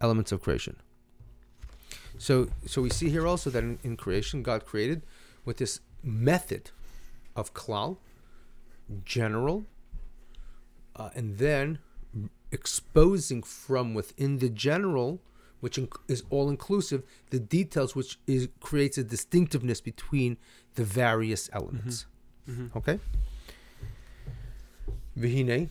elements 0.00 0.32
of 0.32 0.42
creation. 0.42 0.76
So, 2.18 2.48
so 2.66 2.80
we 2.80 2.90
see 2.90 3.10
here 3.10 3.26
also 3.26 3.50
that 3.50 3.62
in, 3.62 3.78
in 3.82 3.96
creation, 3.96 4.42
God 4.42 4.64
created 4.64 5.02
with 5.44 5.58
this 5.58 5.80
method 6.02 6.70
of 7.34 7.52
klal, 7.52 7.98
general, 9.04 9.66
uh, 10.96 11.10
and 11.14 11.38
then 11.38 11.78
exposing 12.52 13.42
from 13.42 13.94
within 13.94 14.38
the 14.38 14.48
general, 14.48 15.20
which 15.60 15.76
inc- 15.76 16.00
is 16.08 16.22
all 16.30 16.48
inclusive, 16.48 17.02
the 17.30 17.38
details, 17.40 17.94
which 17.94 18.18
is 18.26 18.48
creates 18.60 18.96
a 18.98 19.04
distinctiveness 19.04 19.80
between 19.80 20.36
the 20.74 20.84
various 20.84 21.48
elements. 21.52 22.06
Mhm. 22.48 22.74
Okay. 22.76 22.98
V'hinei, 25.18 25.68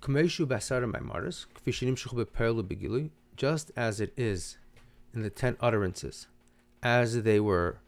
k'meishu 0.00 0.46
b'asara 0.46 0.90
maimaris, 0.90 1.46
k'fi 1.54 1.72
shenimshechu 1.72 2.24
b'perlu 2.24 2.62
b'gilui, 2.62 3.10
just 3.36 3.70
as 3.76 4.00
it 4.00 4.12
is 4.16 4.56
in 5.12 5.22
the 5.22 5.30
ten 5.30 5.56
utterances, 5.60 6.26
as 6.82 7.22
they 7.22 7.38
were 7.38 7.78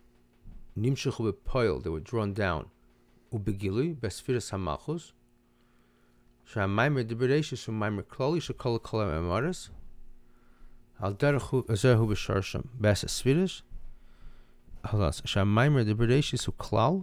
they 0.77 1.91
were 1.91 2.01
drawn 2.01 2.35
down, 2.35 2.67
ub'gilui, 3.33 3.97
b'sfiras 3.97 4.51
hamalchus, 4.53 5.13
שהמיימר 6.46 7.02
דברשס 7.02 7.68
הוא 7.68 7.76
מיימר 7.76 8.04
כללי 8.08 8.42
שכל 8.42 8.78
כל 8.82 9.02
המאמרס, 9.04 9.70
על 11.00 11.14
דרך 11.14 11.44
הוא- 11.44 11.64
זה 11.74 11.96
הוא 11.96 12.10
בשורשם, 12.10 12.60
בעש 12.74 13.04
הספירש, 13.04 13.64
חלאס, 14.88 15.22
שהמיימר 15.26 15.84
דברשס 15.84 16.46
הוא 16.48 16.56
כלל, 16.58 16.94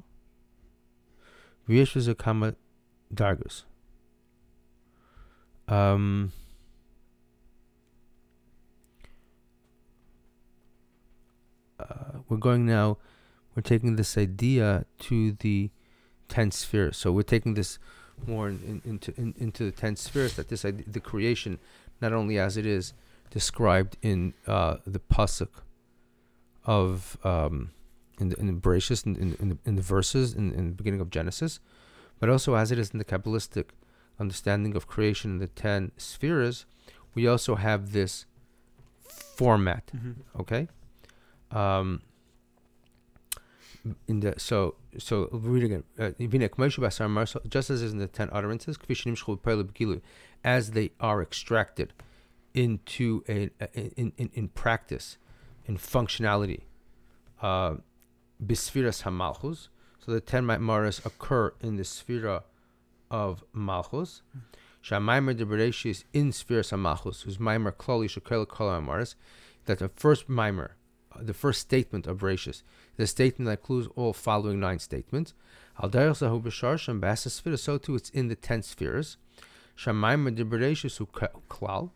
ויש 1.68 1.96
לזה 1.96 2.14
כמה 2.14 2.48
דרגות. 3.12 3.64
Um, 5.68 6.30
uh, 11.80 11.84
we're 12.28 12.38
going 12.38 12.64
now. 12.66 12.96
We're 13.54 13.62
taking 13.62 13.96
this 13.96 14.16
idea 14.16 14.84
to 15.06 15.32
the 15.42 15.70
ten 16.28 16.50
spheres. 16.50 16.96
So 16.96 17.12
we're 17.12 17.22
taking 17.34 17.54
this 17.54 17.78
more 18.27 18.49
in, 18.49 18.59
in, 18.63 18.81
into 18.85 19.13
in, 19.17 19.33
into 19.37 19.63
the 19.65 19.71
ten 19.71 19.95
spheres. 19.95 20.35
That 20.35 20.49
this 20.49 20.61
the 20.61 20.99
creation, 20.99 21.59
not 22.01 22.13
only 22.13 22.39
as 22.39 22.57
it 22.57 22.65
is 22.65 22.93
described 23.29 23.97
in 24.01 24.33
uh, 24.47 24.77
the 24.85 24.99
pasuk 24.99 25.49
of 26.65 27.17
um, 27.23 27.71
in 28.19 28.29
the 28.29 28.39
in 28.39 28.47
the 28.47 28.53
Bereshit, 28.53 29.05
in, 29.05 29.15
in, 29.15 29.37
in, 29.39 29.49
the, 29.49 29.57
in 29.65 29.75
the 29.75 29.81
verses 29.81 30.33
in, 30.33 30.53
in 30.53 30.69
the 30.69 30.75
beginning 30.75 31.01
of 31.01 31.09
Genesis, 31.09 31.59
but 32.19 32.29
also 32.29 32.55
as 32.55 32.71
it 32.71 32.79
is 32.79 32.91
in 32.91 32.99
the 32.99 33.05
Kabbalistic 33.05 33.69
understanding 34.19 34.75
of 34.75 34.87
creation 34.87 35.31
in 35.31 35.37
the 35.39 35.47
ten 35.47 35.91
spheres, 35.97 36.65
we 37.15 37.27
also 37.27 37.55
have 37.55 37.91
this 37.91 38.25
format. 39.35 39.91
Mm-hmm. 39.95 40.41
Okay. 40.41 40.67
Um, 41.51 42.01
in 44.07 44.21
the 44.21 44.33
so 44.37 44.75
so 44.97 45.29
read 45.31 45.63
again. 45.63 45.83
Uh, 45.99 46.11
just 47.49 47.69
as 47.69 47.81
is 47.81 47.91
in 47.91 47.99
the 47.99 48.07
ten 48.07 48.29
utterances, 48.31 48.77
as 50.43 50.71
they 50.71 50.91
are 50.99 51.21
extracted 51.21 51.93
into 52.53 53.23
a 53.27 53.49
in 53.73 54.13
in, 54.17 54.29
in 54.33 54.47
practice, 54.49 55.17
in 55.65 55.77
functionality, 55.77 56.61
uh, 57.41 57.75
bisfiras 58.43 59.03
hamalchus. 59.03 59.67
So 59.99 60.11
the 60.11 60.21
ten 60.21 60.45
maras 60.45 61.01
occur 61.05 61.53
in 61.61 61.77
the 61.77 61.83
sphere 61.83 62.41
of 63.11 63.43
malchus. 63.53 64.21
Shamaimer 64.83 65.35
de 65.37 65.45
Bereshis 65.45 66.03
in 66.11 66.33
spheres 66.33 66.71
hamalchus, 66.71 67.23
whose 67.23 67.37
maimer 67.37 67.71
klali 67.71 68.09
shekel 68.09 68.45
kol. 68.45 69.05
That 69.65 69.79
the 69.79 69.87
first 69.87 70.27
mimer 70.27 70.75
the 71.21 71.33
first 71.33 71.61
statement 71.61 72.07
of 72.07 72.19
Bereshis, 72.19 72.63
the 72.97 73.07
statement 73.07 73.47
that 73.47 73.59
includes 73.59 73.87
all 73.95 74.13
following 74.13 74.59
nine 74.59 74.79
statements. 74.79 75.33
Al 75.81 75.89
Zahu 75.89 76.41
B'Shar 76.41 76.77
Shem 76.79 77.01
Sphere, 77.15 77.57
so 77.57 77.77
too 77.77 77.95
it's 77.95 78.09
in 78.11 78.27
the 78.27 78.35
ten 78.35 78.61
spheres. 78.61 79.17
Shamayim 79.77 80.35
de 80.35 80.45
Bereshis 80.45 81.05
Klal, 81.49 81.89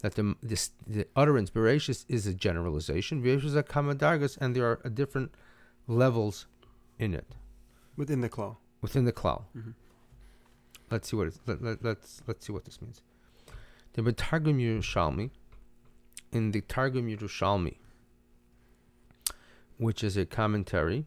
that 0.00 0.14
the, 0.14 0.36
this, 0.42 0.70
the 0.86 1.06
utterance 1.16 1.50
Bereshis 1.50 2.04
is 2.08 2.26
a 2.26 2.34
generalization. 2.34 3.22
Bereshis 3.22 3.56
are 3.56 3.62
Kamadargas, 3.62 4.38
and 4.40 4.54
there 4.54 4.66
are 4.66 4.90
different 4.90 5.34
levels 5.88 6.46
in 6.98 7.14
it. 7.14 7.34
Within 7.96 8.20
the 8.20 8.28
Klal. 8.28 8.56
Within 8.80 9.04
the 9.04 9.12
Klal. 9.12 9.44
Mm-hmm. 9.56 9.70
Let's 10.90 11.08
see 11.10 11.16
what 11.16 11.26
it's, 11.28 11.40
let, 11.46 11.62
let, 11.62 11.82
let's 11.84 12.22
let's 12.26 12.46
see 12.46 12.52
what 12.52 12.64
this 12.66 12.80
means. 12.80 13.00
The 13.94 14.12
Targum 14.12 14.58
Yerushalmi, 14.58 15.30
in 16.32 16.52
the 16.52 16.60
Targum 16.60 17.08
Yerushalmi, 17.08 17.76
which 19.82 20.04
is 20.04 20.16
a 20.16 20.24
commentary 20.24 21.06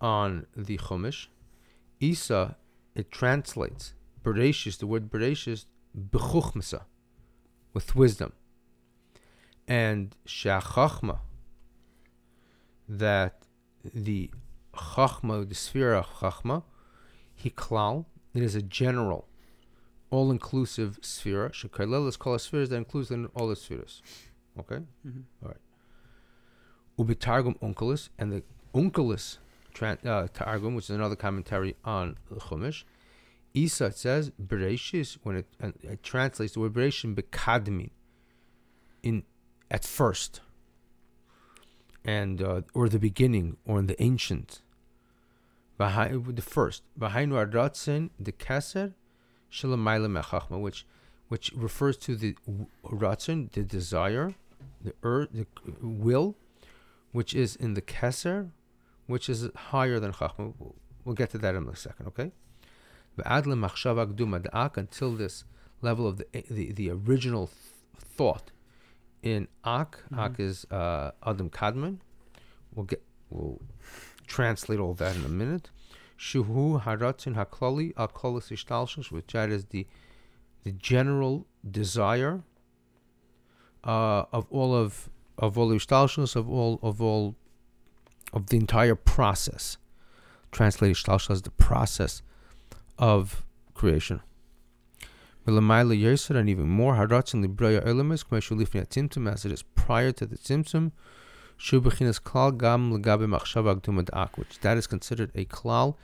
on 0.00 0.46
the 0.54 0.76
Chumash. 0.78 1.28
Isa, 2.00 2.56
it 2.94 3.10
translates 3.10 3.94
Bereshis, 4.22 4.78
the 4.78 4.86
word 4.86 5.10
Bereshis, 5.10 5.64
b'chuchmasa, 5.98 6.82
with 7.72 7.94
wisdom. 7.94 8.32
And 9.66 10.14
Shachachma, 10.26 11.18
that 12.88 13.42
the 13.82 14.30
Chachma, 14.74 15.48
the 15.48 15.54
sphere 15.54 15.94
of 15.94 16.06
Chachma, 16.06 16.62
Hiklal, 17.42 18.04
it 18.34 18.42
is 18.42 18.54
a 18.54 18.62
general, 18.62 19.26
all 20.10 20.30
inclusive 20.30 20.98
sphere. 21.02 21.48
Shekalel 21.50 22.06
is 22.06 22.16
called 22.16 22.36
a 22.36 22.38
sphere 22.38 22.66
that 22.66 22.76
includes 22.76 23.10
all 23.34 23.48
the 23.48 23.56
spheres. 23.56 24.02
Okay? 24.58 24.80
Mm-hmm. 25.06 25.20
All 25.42 25.48
right. 25.48 25.56
Ubitargum 26.98 27.58
Onkelos, 27.60 28.08
and 28.18 28.32
the 28.32 28.42
Onkelos 28.74 29.38
uh, 29.82 30.26
Targum, 30.32 30.74
which 30.74 30.86
is 30.86 30.90
another 30.90 31.16
commentary 31.16 31.76
on 31.84 32.16
the 32.30 32.40
Chumash. 32.40 32.84
Isa 33.54 33.86
it 33.86 33.96
says 33.96 34.30
Bereshis 34.42 35.18
when 35.22 35.36
it, 35.36 35.46
uh, 35.62 35.72
it 35.82 36.02
translates 36.02 36.54
the 36.54 36.60
word 36.60 36.74
Bereshis 36.74 37.14
bekadmin 37.14 37.90
in 39.02 39.22
at 39.70 39.84
first, 39.84 40.40
and 42.04 42.42
uh, 42.42 42.62
or 42.74 42.88
the 42.88 42.98
beginning 42.98 43.56
or 43.66 43.78
in 43.78 43.86
the 43.86 44.00
ancient. 44.02 44.62
The 45.78 46.42
first 46.42 46.82
Bahainu 46.98 47.50
Aratzin 47.50 48.10
the 48.18 48.32
Keser 48.32 48.94
Shalamayla 49.52 50.22
Mechachma, 50.22 50.60
which 50.60 50.86
which 51.28 51.52
refers 51.52 51.96
to 51.98 52.14
the 52.14 52.36
Ratzin, 52.84 53.50
the 53.52 53.62
desire, 53.62 54.34
the 54.82 54.94
ur, 55.02 55.26
the 55.32 55.46
will 55.82 56.36
which 57.12 57.34
is 57.34 57.56
in 57.56 57.74
the 57.74 57.82
Keser, 57.82 58.50
which 59.06 59.28
is 59.28 59.48
higher 59.56 59.98
than 59.98 60.12
Chachma. 60.12 60.54
We'll, 61.04 61.14
get 61.14 61.30
to 61.30 61.38
that 61.38 61.54
in 61.54 61.68
a 61.68 61.76
second, 61.76 62.08
okay? 62.08 62.32
Until 64.76 65.12
this 65.12 65.44
level 65.82 66.06
of 66.06 66.18
the 66.18 66.26
the, 66.50 66.72
the 66.72 66.90
original 66.90 67.46
th- 67.46 67.58
thought 67.98 68.50
in 69.22 69.48
Ak, 69.64 70.02
mm-hmm. 70.06 70.18
Ak 70.18 70.40
is 70.40 70.66
uh, 70.70 71.12
Adam 71.24 71.50
Kadmon. 71.50 71.98
We'll 72.74 72.86
get 72.86 73.02
we'll 73.30 73.60
translate 74.26 74.80
all 74.80 74.94
that 74.94 75.16
in 75.16 75.24
a 75.24 75.28
minute. 75.28 75.70
Shuhu 76.18 76.82
haratzin 76.82 77.34
haklali 77.34 77.94
akolis 77.94 78.50
ishtalshus, 78.50 79.10
which 79.10 79.32
that 79.32 79.50
is 79.50 79.66
the 79.66 79.86
the 80.64 80.72
general 80.72 81.46
desire 81.68 82.42
uh, 83.84 84.24
of 84.32 84.46
all 84.50 84.74
of 84.74 85.08
of 85.38 85.58
all 85.58 85.70
ishtalshus, 85.70 86.36
of 86.36 86.48
all 86.48 86.78
of 86.82 87.00
all 87.00 87.34
of 88.32 88.46
the 88.46 88.56
entire 88.56 88.94
process. 88.94 89.78
Translated 90.52 90.96
ishtalshus 90.96 91.30
as 91.30 91.42
the 91.42 91.50
process 91.50 92.22
of 92.98 93.44
creation. 93.74 94.20
And 95.46 95.58
even 96.48 96.68
more 96.68 96.94
haratzin 96.94 97.44
libraya 97.46 97.84
elemis 97.86 98.24
k'meshulifni 98.24 98.84
atimtum 98.84 99.32
as 99.32 99.44
it 99.44 99.52
is 99.52 99.62
prior 99.62 100.10
to 100.12 100.26
the 100.26 100.36
tzimtzum. 100.36 100.92
Shubachinas 101.58 102.20
klal 102.20 102.56
gam 102.56 102.92
legabe 102.92 103.26
machshava 103.26 103.76
agdumad 103.76 104.10
ak, 104.12 104.36
which 104.36 104.58
that 104.60 104.76
is 104.76 104.86
considered 104.86 105.30
a 105.34 105.44
klal, 105.44 105.94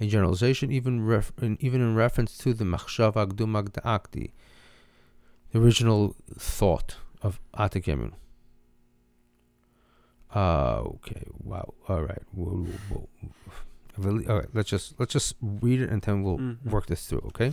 a 0.00 0.06
generalization, 0.06 0.70
even 0.70 1.04
ref, 1.04 1.32
in, 1.42 1.58
even 1.60 1.80
in 1.80 1.94
reference 1.94 2.38
to 2.38 2.54
the 2.54 2.64
machshava 2.64 3.26
agdumad 3.26 3.76
ak, 3.84 4.12
the, 4.12 4.30
original 5.54 6.16
thought 6.38 6.96
of 7.22 7.40
atik 7.56 7.84
yomin. 7.84 8.12
Uh, 10.34 10.82
okay. 10.86 11.26
Wow. 11.44 11.74
All 11.88 12.02
right. 12.02 12.22
Whoa, 12.32 12.66
whoa, 12.88 13.08
whoa. 13.98 14.22
All 14.28 14.38
right. 14.38 14.48
Let's 14.52 14.70
just 14.70 14.98
let's 14.98 15.12
just 15.12 15.36
read 15.40 15.80
it 15.80 15.90
and 15.90 16.00
then 16.02 16.22
we'll 16.22 16.38
mm-hmm. 16.38 16.70
work 16.70 16.86
this 16.86 17.06
through. 17.06 17.22
Okay. 17.26 17.52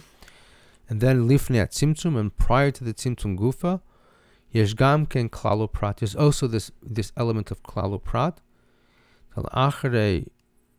And 0.87 1.01
then 1.01 1.27
lifnei 1.27 1.61
at 1.61 1.71
tzimtzum 1.71 2.17
and 2.17 2.35
prior 2.35 2.71
to 2.71 2.83
the 2.83 2.93
tzimtzum 2.93 3.37
gufa, 3.37 3.81
yesh 4.51 4.73
gam 4.73 5.05
ken 5.05 5.29
klalo 5.29 5.71
prat. 5.71 5.97
There's 5.97 6.15
also 6.15 6.47
this 6.47 6.71
this 6.81 7.11
element 7.17 7.51
of 7.51 7.61
klalo 7.63 8.01
prat. 8.01 8.39
Al 9.35 9.43
acharei 9.53 10.27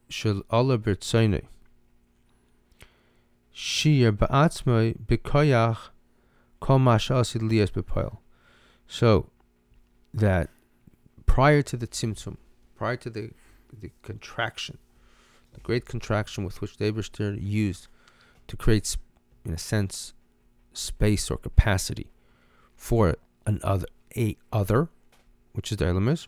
shel 0.08 0.42
ala 0.50 0.78
bertzoinei. 0.78 1.44
Shir 3.52 4.12
ba'atzmoi 4.12 4.96
b'koyach 5.06 5.90
kol 6.60 6.78
masha'asid 6.78 7.42
liyas 7.42 7.70
b'poil. 7.70 8.18
So 8.86 9.28
that 10.14 10.48
prior 11.30 11.62
to 11.62 11.76
the 11.76 11.86
tzimtzum, 11.86 12.36
prior 12.74 12.96
to 12.96 13.08
the, 13.08 13.30
the 13.80 13.92
contraction, 14.02 14.78
the 15.54 15.60
great 15.60 15.86
contraction 15.86 16.42
with 16.44 16.60
which 16.60 16.76
the 16.76 16.90
Eberster 16.90 17.38
used 17.40 17.86
to 18.48 18.56
create, 18.56 18.96
in 19.44 19.52
a 19.52 19.58
sense, 19.58 20.12
space 20.72 21.30
or 21.30 21.36
capacity 21.36 22.10
for 22.74 23.14
an 23.46 23.60
other, 23.62 23.86
a 24.16 24.36
other, 24.52 24.88
which 25.52 25.70
is 25.70 25.78
the 25.78 25.84
Elamis. 25.84 26.26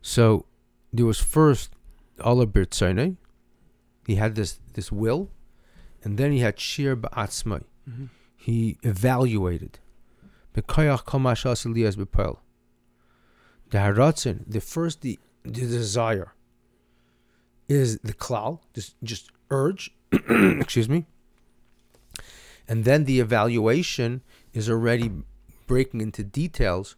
So 0.00 0.46
there 0.90 1.04
was 1.04 1.20
first 1.20 1.70
Allah 2.18 2.46
Birtzone. 2.46 3.16
He 4.06 4.14
had 4.14 4.36
this 4.36 4.58
this 4.72 4.90
will, 4.90 5.28
and 6.02 6.16
then 6.16 6.32
he 6.32 6.38
had 6.38 6.58
Shir 6.58 6.96
Ba'atzmai. 6.96 7.64
Mm-hmm. 7.88 8.06
He 8.36 8.78
evaluated. 8.82 9.80
B'koyach 10.54 11.04
kol 11.04 11.20
mashas 11.20 11.66
Elias 11.66 11.96
b'poel. 11.96 12.38
The 13.72 13.78
haratzin, 13.78 14.44
the 14.46 14.60
first 14.60 15.00
the, 15.00 15.18
the 15.44 15.62
desire 15.62 16.34
is 17.68 17.98
the 18.00 18.12
klal, 18.12 18.60
just 18.74 18.94
just 19.02 19.30
urge, 19.50 19.90
excuse 20.12 20.88
me. 20.88 21.06
And 22.68 22.84
then 22.84 23.04
the 23.04 23.18
evaluation 23.18 24.22
is 24.52 24.68
already 24.68 25.10
breaking 25.66 26.02
into 26.02 26.22
details. 26.22 26.96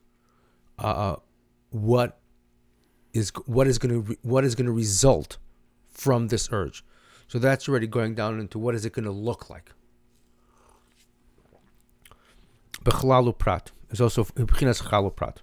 Uh, 0.78 1.16
what 1.70 2.18
is 3.12 3.30
what 3.46 3.66
is 3.68 3.78
going 3.78 4.04
to 4.04 4.16
what 4.22 4.44
is 4.44 4.56
going 4.56 4.66
to 4.66 4.72
result 4.72 5.38
from 5.90 6.28
this 6.28 6.48
urge? 6.50 6.84
So 7.28 7.38
that's 7.38 7.68
already 7.68 7.86
going 7.86 8.16
down 8.16 8.40
into 8.40 8.58
what 8.58 8.74
is 8.74 8.84
it 8.84 8.92
going 8.92 9.06
to 9.06 9.12
look 9.12 9.48
like. 9.48 9.70
bechlalu 12.84 13.36
prat 13.38 13.70
is 13.90 14.00
also 14.00 14.24
b'chinas 14.24 14.82
chalu 14.82 15.14
prat. 15.14 15.40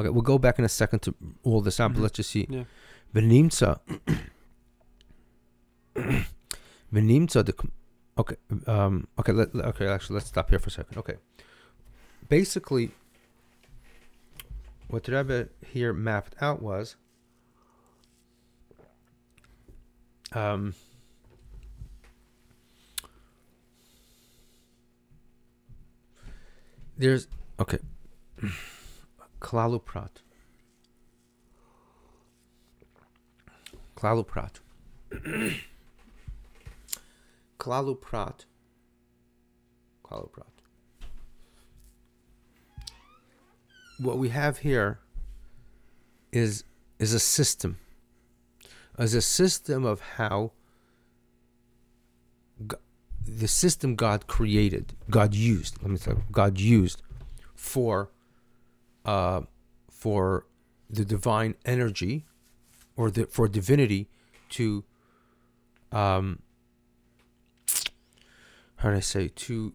Okay, 0.00 0.08
we'll 0.08 0.22
go 0.22 0.38
back 0.38 0.58
in 0.58 0.64
a 0.64 0.68
second 0.68 1.00
to 1.00 1.14
all 1.42 1.60
this 1.60 1.78
out, 1.80 1.92
but 1.92 1.98
Mhm. 1.98 2.02
let's 2.02 2.16
just 2.16 2.30
see. 2.30 2.46
Yeah. 2.48 2.64
The. 3.12 3.80
Okay. 8.18 8.36
Um. 8.66 9.06
Okay. 9.18 9.32
Let, 9.32 9.54
okay. 9.54 9.86
Actually, 9.86 10.14
let's 10.14 10.26
stop 10.28 10.50
here 10.50 10.58
for 10.58 10.68
a 10.68 10.72
second. 10.72 10.98
Okay. 10.98 11.16
Basically, 12.28 12.92
what 14.88 15.08
Rebbe 15.08 15.48
here 15.66 15.92
mapped 15.92 16.34
out 16.40 16.62
was. 16.62 16.96
Um. 20.32 20.74
There's 26.96 27.26
okay. 27.58 27.78
Klalu 29.42 29.84
prat. 29.84 30.22
Klalu 33.96 34.24
prat. 34.24 34.60
Klalu 37.58 38.00
prat. 38.00 38.44
Klalu 40.04 40.30
prat. 40.30 40.46
What 43.98 44.18
we 44.18 44.28
have 44.28 44.58
here 44.58 45.00
is 46.30 46.64
is 47.00 47.12
a 47.12 47.20
system. 47.20 47.78
As 48.96 49.14
a 49.14 49.22
system 49.22 49.84
of 49.84 50.00
how 50.18 50.52
G- 52.64 52.76
the 53.26 53.48
system 53.48 53.96
God 53.96 54.28
created, 54.28 54.94
God 55.10 55.34
used. 55.34 55.82
Let 55.82 55.90
me 55.90 55.96
say, 55.96 56.12
God 56.30 56.60
used 56.60 57.02
for 57.56 58.10
uh, 59.04 59.42
for 59.90 60.46
the 60.90 61.04
divine 61.04 61.54
energy 61.64 62.26
or 62.96 63.10
the 63.10 63.26
for 63.26 63.48
divinity 63.48 64.08
to 64.50 64.84
um 65.90 66.40
how 68.76 68.90
do 68.90 68.96
I 68.96 69.00
say 69.00 69.28
to 69.28 69.74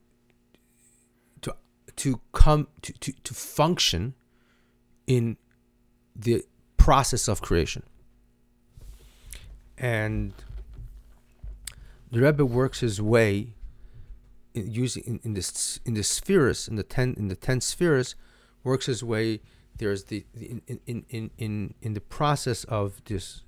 to 1.41 1.53
to 1.95 2.21
come 2.33 2.67
to, 2.81 2.93
to, 2.93 3.11
to 3.23 3.33
function 3.33 4.13
in 5.07 5.37
the 6.15 6.43
process 6.77 7.27
of 7.27 7.41
creation. 7.41 7.83
And 9.77 10.33
the 12.11 12.21
Rebbe 12.21 12.45
works 12.45 12.81
his 12.81 13.01
way 13.01 13.53
in 14.53 14.71
using 14.71 15.03
in, 15.03 15.19
in 15.23 15.33
this 15.33 15.79
in 15.85 15.93
the 15.93 16.03
spheres 16.03 16.67
in 16.67 16.75
the 16.75 16.83
ten 16.83 17.13
in 17.17 17.27
the 17.27 17.35
ten 17.35 17.61
spheres 17.61 18.15
works 18.67 18.85
his 18.85 19.03
way 19.03 19.41
there's 19.77 20.05
the, 20.05 20.25
the 20.33 20.45
in, 20.51 20.61
in, 20.67 21.05
in, 21.09 21.31
in 21.37 21.73
in 21.81 21.93
the 21.93 22.01
process 22.01 22.63
of 22.65 23.03
this 23.05 23.43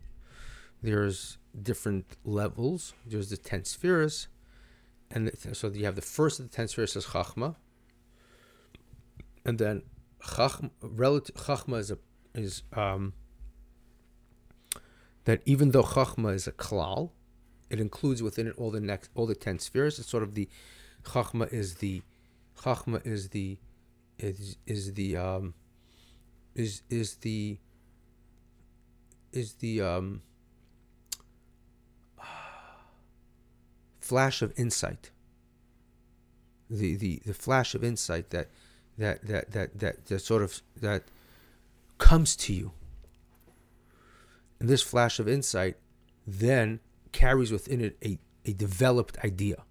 there's 0.81 1.37
different 1.69 2.05
levels 2.23 2.93
there's 3.05 3.29
the 3.29 3.37
ten 3.37 3.63
spheres 3.65 4.27
and 5.11 5.27
the, 5.27 5.55
so 5.55 5.67
you 5.69 5.85
have 5.85 5.95
the 5.95 6.01
first 6.01 6.39
of 6.39 6.49
the 6.49 6.55
ten 6.55 6.67
spheres 6.67 6.95
is 6.95 7.07
chachma 7.07 7.55
and 9.45 9.59
then 9.59 9.81
chachma 10.23 10.69
relative 10.81 11.35
chachma 11.35 11.77
is 11.79 11.91
a 11.91 11.97
is 12.35 12.63
um 12.73 13.13
that 15.25 15.41
even 15.45 15.71
though 15.71 15.83
chachma 15.83 16.33
is 16.33 16.47
a 16.47 16.51
klal 16.51 17.11
it 17.69 17.79
includes 17.79 18.21
within 18.23 18.47
it 18.47 18.55
all 18.57 18.71
the 18.71 18.79
next 18.79 19.09
all 19.15 19.25
the 19.25 19.35
ten 19.35 19.59
spheres. 19.59 19.99
It's 19.99 20.09
sort 20.09 20.23
of 20.23 20.33
the 20.33 20.49
chachma 21.03 21.51
is 21.53 21.75
the 21.75 22.01
chachma 22.61 23.05
is 23.05 23.29
the 23.29 23.57
is 24.19 24.57
is 24.65 24.93
the 24.93 25.17
um 25.17 25.53
is 26.55 26.81
is 26.89 27.15
the 27.15 27.57
is 29.31 29.53
the 29.55 29.81
um 29.81 30.21
flash 33.99 34.41
of 34.41 34.51
insight. 34.57 35.11
The 36.69 36.95
the 36.95 37.21
the 37.25 37.33
flash 37.33 37.75
of 37.75 37.83
insight 37.83 38.29
that 38.31 38.49
that 38.97 39.25
that 39.27 39.51
that 39.51 39.79
that, 39.79 40.05
that 40.07 40.19
sort 40.19 40.43
of 40.43 40.61
that 40.81 41.03
comes 41.97 42.35
to 42.35 42.53
you. 42.53 42.71
And 44.59 44.67
this 44.67 44.81
flash 44.81 45.19
of 45.19 45.27
insight 45.27 45.77
then 46.27 46.79
carries 47.11 47.51
within 47.51 47.81
it 47.81 47.97
a, 48.03 48.19
a 48.45 48.53
developed 48.53 49.17
idea. 49.23 49.63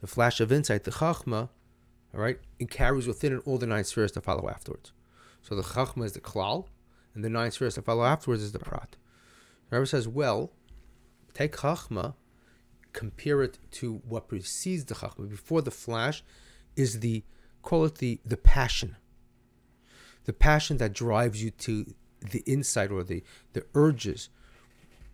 The 0.00 0.06
flash 0.06 0.40
of 0.40 0.52
insight, 0.52 0.84
the 0.84 0.90
chachma, 0.90 1.48
all 2.14 2.20
right, 2.20 2.38
it 2.58 2.70
carries 2.70 3.06
within 3.06 3.34
it 3.34 3.42
all 3.44 3.58
the 3.58 3.66
nine 3.66 3.84
spheres 3.84 4.12
to 4.12 4.20
follow 4.20 4.48
afterwards. 4.48 4.92
So 5.42 5.54
the 5.54 5.62
chachma 5.62 6.04
is 6.04 6.12
the 6.12 6.20
klal, 6.20 6.66
and 7.14 7.24
the 7.24 7.28
nine 7.28 7.50
spheres 7.50 7.74
to 7.74 7.82
follow 7.82 8.04
afterwards 8.04 8.42
is 8.42 8.52
the 8.52 8.58
prat. 8.58 8.96
The 9.70 9.76
Rebbe 9.76 9.86
says, 9.86 10.08
well, 10.08 10.52
take 11.34 11.56
chachma, 11.56 12.14
compare 12.92 13.42
it 13.42 13.58
to 13.72 14.00
what 14.08 14.28
precedes 14.28 14.86
the 14.86 14.94
chachma. 14.94 15.28
Before 15.28 15.62
the 15.62 15.70
flash 15.70 16.22
is 16.76 17.00
the, 17.00 17.24
call 17.62 17.84
it 17.84 17.96
the, 17.96 18.20
the 18.24 18.36
passion. 18.36 18.96
The 20.24 20.32
passion 20.32 20.78
that 20.78 20.92
drives 20.92 21.42
you 21.42 21.50
to 21.50 21.94
the 22.20 22.40
insight 22.40 22.90
or 22.90 23.02
the, 23.02 23.22
the 23.52 23.64
urges 23.74 24.30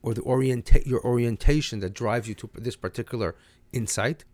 or 0.02 0.14
the 0.14 0.22
orienta- 0.22 0.86
your 0.86 1.04
orientation 1.04 1.80
that 1.80 1.94
drives 1.94 2.28
you 2.28 2.34
to 2.34 2.50
this 2.54 2.76
particular 2.76 3.34
insight 3.72 4.24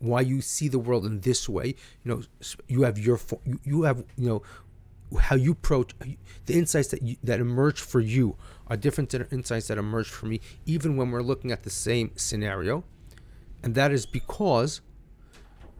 why 0.00 0.20
you 0.20 0.40
see 0.40 0.68
the 0.68 0.78
world 0.78 1.04
in 1.04 1.20
this 1.20 1.48
way 1.48 1.74
you 2.04 2.10
know 2.10 2.22
you 2.68 2.82
have 2.82 2.98
your 2.98 3.18
you, 3.64 3.82
have 3.82 4.04
you 4.16 4.28
know 4.28 4.42
how 5.20 5.36
you 5.36 5.52
approach 5.52 5.92
the 6.46 6.54
insights 6.54 6.88
that 6.88 7.02
you, 7.02 7.16
that 7.22 7.40
emerge 7.40 7.80
for 7.80 8.00
you 8.00 8.36
are 8.66 8.76
different 8.76 9.10
than 9.10 9.26
insights 9.30 9.68
that 9.68 9.78
emerge 9.78 10.08
for 10.08 10.26
me 10.26 10.40
even 10.66 10.96
when 10.96 11.10
we're 11.10 11.22
looking 11.22 11.50
at 11.50 11.62
the 11.62 11.70
same 11.70 12.12
scenario. 12.16 12.84
And 13.62 13.74
that 13.74 13.90
is 13.90 14.06
because 14.06 14.80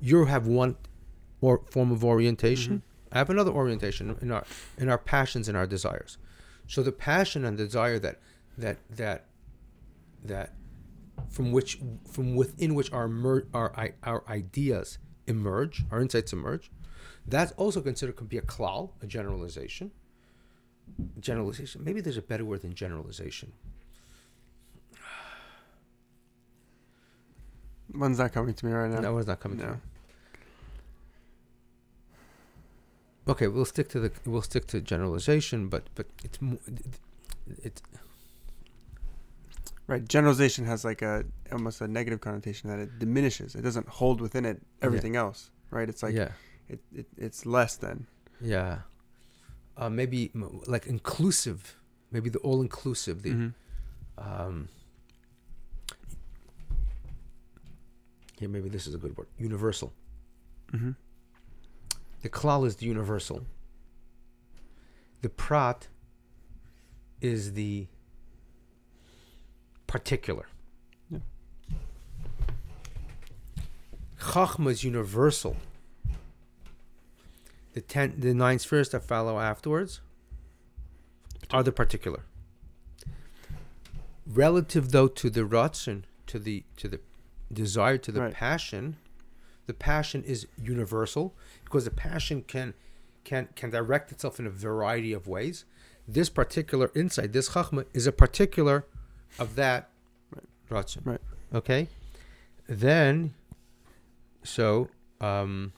you 0.00 0.24
have 0.24 0.46
one 0.46 0.76
or 1.40 1.62
form 1.70 1.92
of 1.92 2.04
orientation. 2.04 2.78
Mm-hmm. 2.78 3.14
I 3.14 3.18
have 3.18 3.30
another 3.30 3.52
orientation 3.52 4.16
in 4.20 4.32
our 4.32 4.44
in 4.76 4.88
our 4.88 4.98
passions 4.98 5.48
and 5.48 5.56
our 5.56 5.66
desires. 5.66 6.18
So 6.66 6.82
the 6.82 6.92
passion 6.92 7.44
and 7.44 7.56
desire 7.56 7.98
that 8.00 8.20
that 8.56 8.78
that 8.90 9.26
that 10.24 10.52
from 11.30 11.52
which 11.52 11.78
from 12.10 12.34
within 12.34 12.74
which 12.74 12.92
our 12.92 13.08
mer- 13.08 13.46
our 13.54 13.72
i- 13.76 13.94
our 14.02 14.22
ideas 14.28 14.98
emerge, 15.26 15.84
our 15.90 16.00
insights 16.00 16.32
emerge. 16.32 16.70
That's 17.26 17.52
also 17.52 17.80
considered 17.82 18.16
could 18.16 18.28
be 18.28 18.38
a 18.38 18.42
klal, 18.42 18.90
a 19.02 19.06
generalization. 19.06 19.90
Generalization. 21.20 21.84
Maybe 21.84 22.00
there's 22.00 22.16
a 22.16 22.22
better 22.22 22.44
word 22.44 22.62
than 22.62 22.74
generalization. 22.74 23.52
One's 27.94 28.18
not 28.18 28.32
coming 28.32 28.54
to 28.54 28.66
me 28.66 28.72
right 28.72 28.90
now. 28.90 29.00
That 29.00 29.12
one's 29.12 29.26
not 29.26 29.40
coming 29.40 29.58
to 29.58 29.66
me. 29.72 29.76
Okay, 33.28 33.46
we'll 33.46 33.64
stick 33.66 33.88
to 33.90 34.00
the 34.00 34.10
we'll 34.24 34.42
stick 34.42 34.66
to 34.68 34.80
generalization, 34.80 35.68
but 35.68 35.84
but 35.94 36.06
it's 36.24 36.40
mo- 36.40 36.58
it, 36.66 36.98
it 37.62 37.82
Right. 39.88 40.06
Generalization 40.06 40.66
has 40.66 40.84
like 40.84 41.00
a 41.02 41.24
almost 41.50 41.80
a 41.80 41.88
negative 41.88 42.20
connotation 42.20 42.68
that 42.70 42.78
it 42.78 42.98
diminishes. 42.98 43.54
It 43.54 43.62
doesn't 43.62 43.88
hold 43.88 44.20
within 44.20 44.44
it 44.44 44.60
everything 44.82 45.16
else. 45.16 45.50
Right. 45.70 45.88
It's 45.88 46.02
like 46.02 46.14
yeah 46.14 46.32
it, 46.68 46.80
it 46.94 47.06
it's 47.16 47.46
less 47.46 47.76
than. 47.76 48.06
yeah 48.40 48.80
uh, 49.78 49.88
maybe 49.88 50.30
like 50.66 50.86
inclusive, 50.86 51.76
maybe 52.10 52.28
the 52.28 52.38
all 52.40 52.60
inclusive, 52.60 53.22
the 53.22 53.30
Mhm. 53.30 53.54
um, 54.18 54.68
here 58.38 58.48
maybe 58.48 58.68
this 58.68 58.86
is 58.86 58.94
a 58.94 58.98
good 58.98 59.16
word 59.16 59.26
universal 59.38 59.92
Mhm. 60.72 60.96
the 62.22 62.28
klal 62.28 62.66
is 62.66 62.76
the 62.76 62.86
universal 62.86 63.46
the 65.22 65.28
prat 65.28 65.88
is 67.20 67.54
the 67.54 67.86
particular 69.88 70.46
Yeah. 71.10 71.18
chachma 74.20 74.70
is 74.70 74.84
universal 74.84 75.56
the 77.72 77.80
ten 77.80 78.14
the 78.20 78.32
nine 78.34 78.58
spheres 78.60 78.90
that 78.90 79.02
follow 79.02 79.38
afterwards 79.40 80.00
are 81.50 81.62
the 81.62 81.72
particular 81.72 82.22
relative 84.26 84.90
though 84.90 85.08
to 85.08 85.30
the 85.30 85.40
ratzon 85.42 86.02
to 86.26 86.38
the 86.38 86.64
to 86.76 86.88
the 86.88 87.00
desire 87.52 87.96
to 87.98 88.12
the 88.12 88.20
Right. 88.20 88.34
passion 88.34 88.96
the 89.66 89.72
passion 89.74 90.22
is 90.24 90.46
universal 90.62 91.34
because 91.64 91.84
the 91.86 91.90
passion 91.90 92.42
can 92.42 92.74
can 93.24 93.48
can 93.54 93.70
direct 93.70 94.12
itself 94.12 94.38
in 94.38 94.46
a 94.46 94.50
variety 94.50 95.12
of 95.14 95.26
ways 95.26 95.64
this 96.06 96.28
particular 96.28 96.90
insight 96.94 97.32
this 97.32 97.50
chachma 97.50 97.86
is 97.94 98.06
a 98.06 98.12
particular 98.12 98.84
of 99.38 99.54
that 99.56 99.90
ratzon 100.70 101.04
Right. 101.04 101.20
okay 101.54 101.88
then 102.68 103.34
so 104.42 104.88
um 105.20 105.72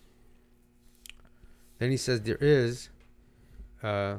Then 1.80 1.90
he 1.90 1.96
says 1.96 2.20
there 2.20 2.36
is. 2.40 2.90
Uh, 3.82 4.16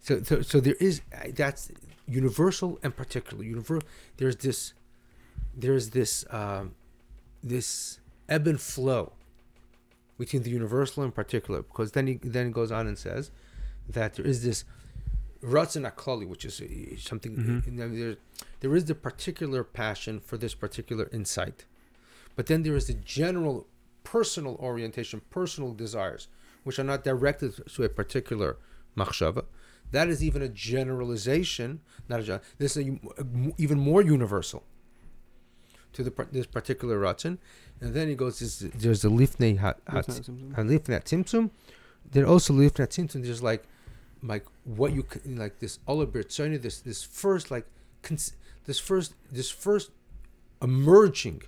so, 0.00 0.22
so, 0.22 0.42
so 0.42 0.60
there 0.60 0.74
is 0.80 1.02
uh, 1.14 1.28
that's 1.34 1.70
universal 2.08 2.78
and 2.82 2.94
particular. 2.96 3.44
Universal, 3.44 3.88
there's 4.16 4.36
this, 4.36 4.74
there's 5.56 5.90
this, 5.90 6.24
um, 6.30 6.74
this 7.42 8.00
ebb 8.28 8.48
and 8.48 8.60
flow 8.60 9.12
between 10.18 10.42
the 10.42 10.50
universal 10.50 11.04
and 11.04 11.14
particular. 11.14 11.62
Because 11.62 11.92
then 11.92 12.08
he 12.08 12.14
then 12.22 12.46
he 12.46 12.52
goes 12.52 12.72
on 12.72 12.88
and 12.88 12.98
says 12.98 13.30
that 13.88 14.14
there 14.14 14.26
is 14.26 14.42
this 14.42 14.64
ratzon 15.46 15.90
aklali, 15.90 16.26
which 16.26 16.44
is 16.44 16.60
uh, 16.60 16.66
something. 16.98 17.32
Uh, 17.36 17.40
mm-hmm. 17.40 17.70
You 17.70 17.76
know, 17.76 17.88
there, 17.96 18.16
there 18.60 18.74
is 18.76 18.84
the 18.86 18.94
particular 18.94 19.62
passion 19.64 20.20
for 20.20 20.36
this 20.36 20.54
particular 20.54 21.08
insight, 21.12 21.64
but 22.36 22.46
then 22.46 22.62
there 22.62 22.76
is 22.76 22.86
the 22.88 22.94
general 22.94 23.66
personal 24.04 24.56
orientation, 24.56 25.20
personal 25.30 25.72
desires, 25.72 26.28
which 26.64 26.78
are 26.78 26.84
not 26.84 27.04
directed 27.04 27.50
to 27.74 27.82
a 27.84 27.88
particular 27.88 28.56
machshava. 28.96 29.44
That 29.92 30.08
is 30.08 30.22
even 30.22 30.42
a 30.42 30.48
generalization, 30.48 31.80
not 32.08 32.20
a 32.28 32.40
this 32.58 32.76
is 32.76 32.88
a, 32.88 32.90
a- 33.22 33.52
even 33.56 33.78
more 33.78 34.02
universal 34.02 34.64
to 35.92 36.02
the 36.02 36.12
this 36.32 36.46
particular 36.46 36.98
ratzon. 37.00 37.38
And 37.80 37.94
then 37.94 38.08
he 38.08 38.14
goes, 38.14 38.38
there's, 38.38 38.58
there's 38.74 39.02
the 39.02 39.10
lifnei 39.10 39.58
ha- 39.58 39.74
That's 39.92 40.06
hat- 40.06 40.16
not 40.16 40.24
something. 40.24 40.54
and 40.56 40.70
lifnei 40.70 41.00
tzimtzum. 41.04 41.50
Then 42.10 42.24
also 42.24 42.52
lifnei 42.54 42.86
tzimtzum. 42.88 43.22
There's 43.24 43.42
like, 43.42 43.64
like 44.26 44.44
what 44.64 44.92
you 44.92 45.04
c- 45.12 45.20
like 45.30 45.58
this 45.58 45.78
olabir 45.86 46.24
tzoni, 46.24 46.60
this 46.60 46.80
this 46.80 47.02
first 47.02 47.50
like, 47.50 47.66
cons- 48.02 48.32
this 48.64 48.78
first 48.78 49.14
this 49.30 49.50
first 49.50 49.90
emerging 50.62 51.42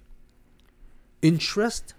interest 1.22 1.94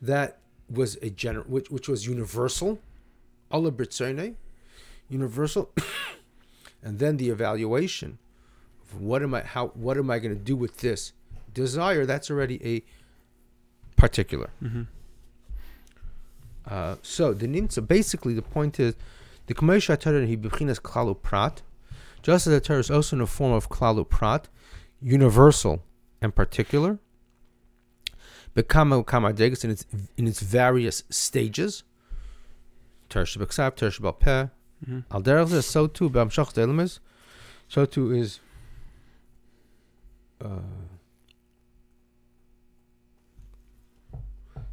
that 0.00 0.38
was 0.70 0.96
a 1.02 1.10
general 1.10 1.44
which 1.48 1.70
which 1.70 1.88
was 1.88 2.06
universal, 2.06 2.78
olabir 3.50 3.86
tzoni, 3.86 4.34
universal, 5.08 5.70
and 6.82 6.98
then 6.98 7.16
the 7.16 7.30
evaluation 7.30 8.18
of 8.82 9.00
what 9.00 9.22
am 9.22 9.34
I 9.34 9.42
how 9.42 9.68
what 9.68 9.96
am 9.96 10.10
I 10.10 10.18
going 10.18 10.34
to 10.34 10.40
do 10.40 10.56
with 10.56 10.78
this 10.78 11.12
desire? 11.52 12.06
That's 12.06 12.30
already 12.30 12.60
a 12.64 12.84
particular. 13.96 14.50
Mm-hmm. 14.62 14.82
Uh, 16.68 16.96
so 17.02 17.32
the 17.32 17.46
nimtza 17.46 17.86
basically 17.86 18.34
the 18.34 18.42
point 18.42 18.78
is 18.78 18.94
the 19.46 19.54
Kamesha 19.54 19.98
Torah 19.98 20.26
he 20.26 20.36
bechinas 20.36 20.78
klalu 20.78 21.20
prat, 21.20 21.62
just 22.22 22.46
as 22.46 22.52
the 22.52 22.60
Torah 22.60 22.80
is 22.80 22.90
also 22.90 23.16
in 23.16 23.20
the 23.20 23.26
form 23.26 23.52
of 23.52 23.70
klalu 23.70 24.06
prat, 24.06 24.48
universal 25.00 25.82
and 26.20 26.34
particular. 26.34 26.98
Bekama 28.54 29.04
kama 29.06 29.32
degas 29.32 29.64
in 29.64 29.70
its 29.70 29.86
in 30.16 30.26
its 30.26 30.40
various 30.40 31.04
stages. 31.08 31.84
Torah 33.08 33.24
shebeksav, 33.24 33.74
Torah 33.74 33.90
shebal 33.90 34.50
Mm-hmm. 34.86 35.00
al 35.10 35.22
derech 35.22 35.64
so 35.64 35.88
too 35.88 36.08
b'amshach 36.08 36.54
delimis, 36.54 37.00
so 37.66 37.84
too 37.84 38.12
is. 38.12 38.38
Uh, 40.40 40.60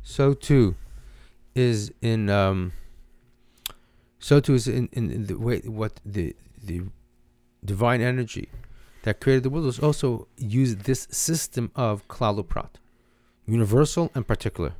so 0.04 0.36
too 0.36 0.76
is 1.56 1.92
in 2.02 2.30
um, 2.30 2.74
so 4.20 4.40
too 4.40 4.54
is 4.54 4.68
in, 4.68 4.90
in, 4.92 5.26
the 5.26 5.36
way 5.36 5.60
what 5.60 6.00
the 6.06 6.36
the 6.64 6.82
divine 7.64 8.02
energy 8.02 8.50
that 9.04 9.22
created 9.22 9.44
the 9.44 9.50
world 9.50 9.66
is 9.66 9.80
also 9.80 10.28
used 10.38 10.82
this 10.82 11.08
system 11.12 11.72
of 11.76 12.08
klaluprat, 12.08 12.72
universal 13.46 14.12
and 14.16 14.28
particular. 14.28 14.74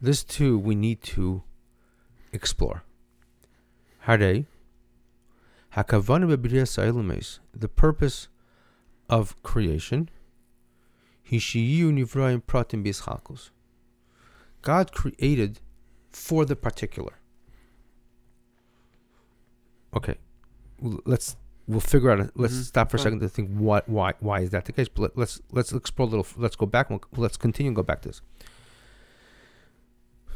This 0.00 0.22
too 0.22 0.58
we 0.58 0.74
need 0.74 1.02
to 1.02 1.42
explore. 2.32 2.82
Hare 4.00 4.44
the 7.52 7.68
purpose 7.68 8.28
of 9.08 9.42
creation. 9.42 10.08
Hishiyu 11.30 11.92
nivraim 11.92 12.42
pratim. 12.42 13.50
God 14.62 14.92
created 14.92 15.60
for 16.10 16.44
the 16.44 16.56
particular. 16.56 17.14
Okay, 19.96 20.16
let's 20.80 21.36
we'll 21.66 21.80
figure 21.80 22.10
out. 22.10 22.30
Let's 22.34 22.54
Mhm, 22.54 22.62
stop 22.64 22.90
for 22.90 22.96
a 22.96 23.00
second 23.00 23.20
to 23.20 23.28
think 23.28 23.50
what 23.56 23.88
why 23.88 24.14
why 24.20 24.40
is 24.40 24.50
that 24.50 24.64
the 24.64 24.72
case. 24.72 24.88
But 24.88 25.02
let, 25.02 25.16
let's 25.18 25.40
let's 25.52 25.72
explore 25.72 26.08
a 26.08 26.10
little. 26.10 26.26
Let's 26.36 26.56
go 26.56 26.66
back. 26.66 26.90
we'll- 26.90 27.00
Let's 27.16 27.36
continue 27.36 27.68
and 27.70 27.76
go 27.76 27.82
back 27.82 28.02
to 28.02 28.08
this 28.08 28.20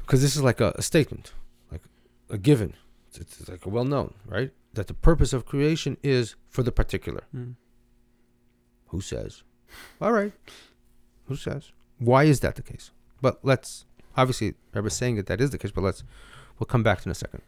because 0.02 0.22
this 0.22 0.36
is 0.36 0.42
like 0.42 0.60
a, 0.60 0.72
a 0.76 0.82
statement, 0.82 1.32
like 1.70 1.82
a 2.30 2.38
given. 2.38 2.74
It's, 3.08 3.18
it's 3.18 3.48
like 3.48 3.66
a 3.66 3.68
well 3.68 3.84
known, 3.84 4.14
right? 4.26 4.52
That 4.74 4.86
the 4.86 4.94
purpose 4.94 5.32
of 5.32 5.44
creation 5.44 5.96
is 6.02 6.36
for 6.48 6.62
the 6.62 6.70
particular. 6.72 7.24
Mm. 7.34 7.54
Who 8.88 9.00
says? 9.00 9.42
All 10.00 10.12
right. 10.12 10.32
Who 11.28 11.36
says? 11.36 11.72
Why 11.98 12.24
is 12.24 12.40
that 12.40 12.56
the 12.56 12.62
case? 12.62 12.90
But 13.20 13.38
let's 13.42 13.84
obviously 14.16 14.54
Rebbe 14.72 14.86
is 14.86 14.94
saying 14.94 15.16
that 15.16 15.26
that 15.26 15.40
is 15.40 15.50
the 15.50 15.58
case, 15.58 15.70
but 15.70 15.84
let's 15.84 16.02
we'll 16.58 16.66
come 16.66 16.82
back 16.82 17.02
to 17.02 17.08
in 17.08 17.12
a 17.12 17.14
second. 17.14 17.42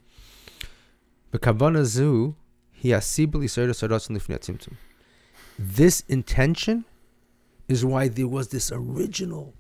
This 5.59 6.03
intention 6.09 6.85
is 7.69 7.85
why 7.85 8.09
there 8.09 8.29
was 8.29 8.49
this 8.49 8.73
original 8.73 9.55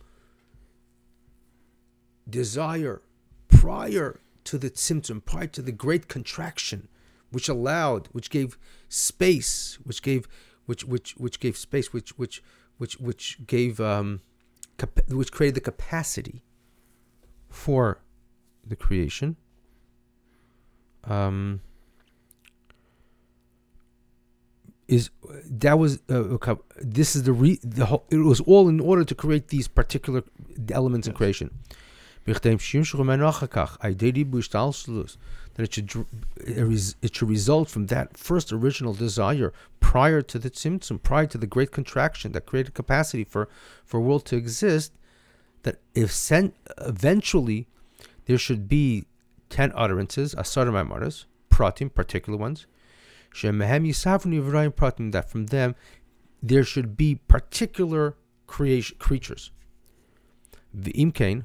desire 2.28 3.02
prior 3.48 4.20
to 4.44 4.58
the 4.58 4.70
tzimtzum, 4.70 5.24
prior 5.24 5.46
to 5.46 5.62
the 5.62 5.72
great 5.72 6.08
contraction, 6.08 6.88
which 7.30 7.48
allowed, 7.48 8.08
which 8.08 8.30
gave 8.30 8.58
space, 8.88 9.78
which 9.84 10.02
gave, 10.02 10.26
which 10.66 10.84
which 10.84 11.12
which 11.16 11.38
gave 11.38 11.56
space, 11.56 11.92
which 11.92 12.18
which 12.18 12.42
which 12.80 12.98
which 12.98 13.38
gave, 13.46 13.78
um, 13.78 14.22
cap- 14.78 15.08
which 15.10 15.30
created 15.30 15.54
the 15.54 15.60
capacity 15.60 16.42
for 17.50 18.00
the 18.66 18.74
creation. 18.74 19.36
Um, 21.04 21.60
is 24.88 25.10
that 25.44 25.78
was 25.78 26.00
uh, 26.10 26.36
okay, 26.36 26.56
this 26.80 27.14
is 27.14 27.24
the 27.24 27.34
re 27.34 27.60
the 27.62 27.86
whole, 27.86 28.04
it 28.10 28.16
was 28.16 28.40
all 28.40 28.66
in 28.68 28.80
order 28.80 29.04
to 29.04 29.14
create 29.14 29.48
these 29.48 29.68
particular 29.68 30.22
elements 30.72 31.06
in 31.06 31.12
creation. 31.12 31.50
It 35.62 35.74
should 35.74 36.06
it 36.36 37.14
should 37.14 37.28
result 37.28 37.68
from 37.68 37.86
that 37.86 38.16
first 38.16 38.52
original 38.52 38.94
desire 38.94 39.52
prior 39.80 40.22
to 40.22 40.38
the 40.38 40.50
tzimtzum, 40.50 41.02
prior 41.02 41.26
to 41.26 41.38
the 41.38 41.46
great 41.46 41.70
contraction 41.70 42.32
that 42.32 42.46
created 42.46 42.74
capacity 42.74 43.24
for 43.24 43.48
for 43.84 44.00
world 44.00 44.24
to 44.26 44.36
exist. 44.36 44.92
That 45.62 45.76
if 45.94 46.10
sen- 46.12 46.54
eventually 46.78 47.66
there 48.26 48.38
should 48.38 48.68
be 48.68 49.04
ten 49.48 49.72
utterances, 49.74 50.34
asar 50.34 50.66
maimaras, 50.66 51.26
pratim, 51.50 51.92
particular 51.92 52.38
ones, 52.38 52.66
shemehem 53.34 53.86
yisavnu 53.86 54.40
yivraim 54.40 54.72
pratim, 54.72 55.12
that 55.12 55.30
from 55.30 55.46
them 55.46 55.74
there 56.42 56.64
should 56.64 56.96
be 56.96 57.16
particular 57.28 58.16
creation 58.46 58.96
creatures. 58.98 59.50
V'imkein, 60.76 61.44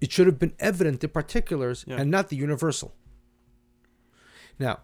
it 0.00 0.12
should 0.12 0.26
have 0.26 0.38
been 0.38 0.54
evident 0.58 1.00
the 1.00 1.08
particulars 1.08 1.84
Yeah. 1.86 1.96
and 2.00 2.10
not 2.10 2.28
the 2.28 2.36
universal. 2.36 2.94
Now, 4.58 4.80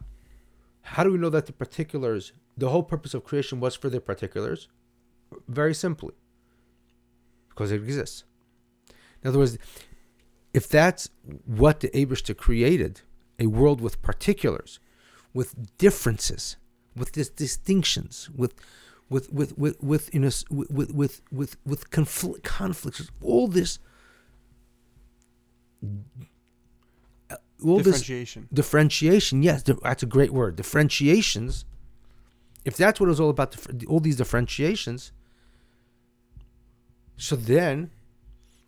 how 0.83 1.05
do 1.05 1.13
we 1.13 1.19
know 1.19 1.31
that 1.31 1.47
the 1.47 1.53
particulars, 1.53 2.33
the 2.57 2.69
whole 2.71 2.83
purpose 2.83 3.15
of 3.15 3.25
creation 3.25 3.61
was 3.61 3.75
for 3.75 3.89
the 3.89 4.01
particulars? 4.01 4.69
Very 5.49 5.75
simply, 5.75 6.15
because 7.49 7.71
it 7.73 7.83
exists. 7.83 8.25
In 9.23 9.29
other 9.29 9.39
words, 9.39 9.57
if 10.53 10.69
that's 10.69 11.09
what 11.47 11.81
the 11.81 11.89
Abishta 11.91 12.37
created, 12.37 13.01
a 13.39 13.47
world 13.47 13.81
with 13.81 14.03
particulars, 14.03 14.79
with 15.33 15.55
differences, 15.79 16.57
with 16.95 17.13
these 17.13 17.31
distinctions, 17.31 18.29
with 18.37 18.55
with 19.09 19.33
with 19.33 19.57
with 19.57 19.83
with 19.83 20.13
you 20.15 20.21
know 20.21 20.31
with 20.51 20.71
with 20.71 20.91
with 20.93 21.23
with, 21.31 21.57
with 21.65 21.91
confl- 21.91 22.43
conflicts, 22.43 23.11
all 23.23 23.49
this, 23.49 23.79
all 27.65 27.79
this 27.79 28.01
Differentiation. 28.01 28.49
differentiation. 28.53 29.43
Yes, 29.43 29.63
that's 29.63 30.03
a 30.03 30.07
great 30.07 30.33
word. 30.33 30.57
Differentiations. 30.57 31.65
If 32.65 32.77
that's 32.77 33.01
what 33.01 33.07
it 33.07 33.11
was 33.11 33.21
all 33.21 33.31
about, 33.31 33.57
all 33.89 34.01
these 34.01 34.17
differentiations. 34.17 35.13
So 37.17 37.37
then, 37.37 37.91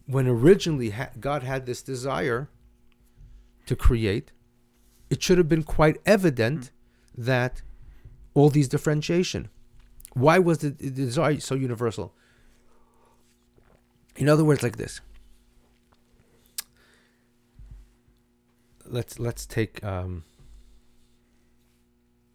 when 0.06 0.26
originally 0.26 0.94
God 1.18 1.42
had 1.42 1.66
this 1.66 1.82
desire 1.82 2.48
to 3.66 3.76
create, 3.76 4.32
it 5.10 5.22
should 5.22 5.38
have 5.38 5.48
been 5.48 5.62
quite 5.62 5.98
evident 6.06 6.70
hmm. 7.14 7.24
that 7.24 7.62
all 8.34 8.50
these 8.50 8.68
differentiation. 8.68 9.48
Why 10.12 10.38
was 10.38 10.58
the 10.58 10.70
desire 10.70 11.40
so 11.40 11.54
universal? 11.54 12.14
In 14.16 14.28
other 14.28 14.44
words, 14.44 14.62
like 14.62 14.76
this. 14.76 15.00
Let's 18.94 19.18
let's 19.18 19.44
take 19.44 19.82
um, 19.82 20.22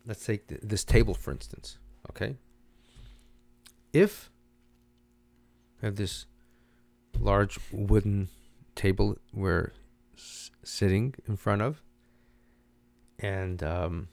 let's 0.05 0.25
take 0.25 0.47
th- 0.49 0.59
this 0.61 0.83
table 0.83 1.13
for 1.13 1.31
instance. 1.31 1.77
Okay. 2.09 2.35
If 3.93 4.29
I 5.81 5.85
have 5.85 5.95
this 5.95 6.25
large 7.17 7.57
wooden 7.71 8.27
table 8.75 9.17
we're 9.33 9.71
s- 10.17 10.51
sitting 10.61 11.15
in 11.29 11.37
front 11.37 11.61
of, 11.61 11.81
and 13.19 13.63
um, 13.63 14.09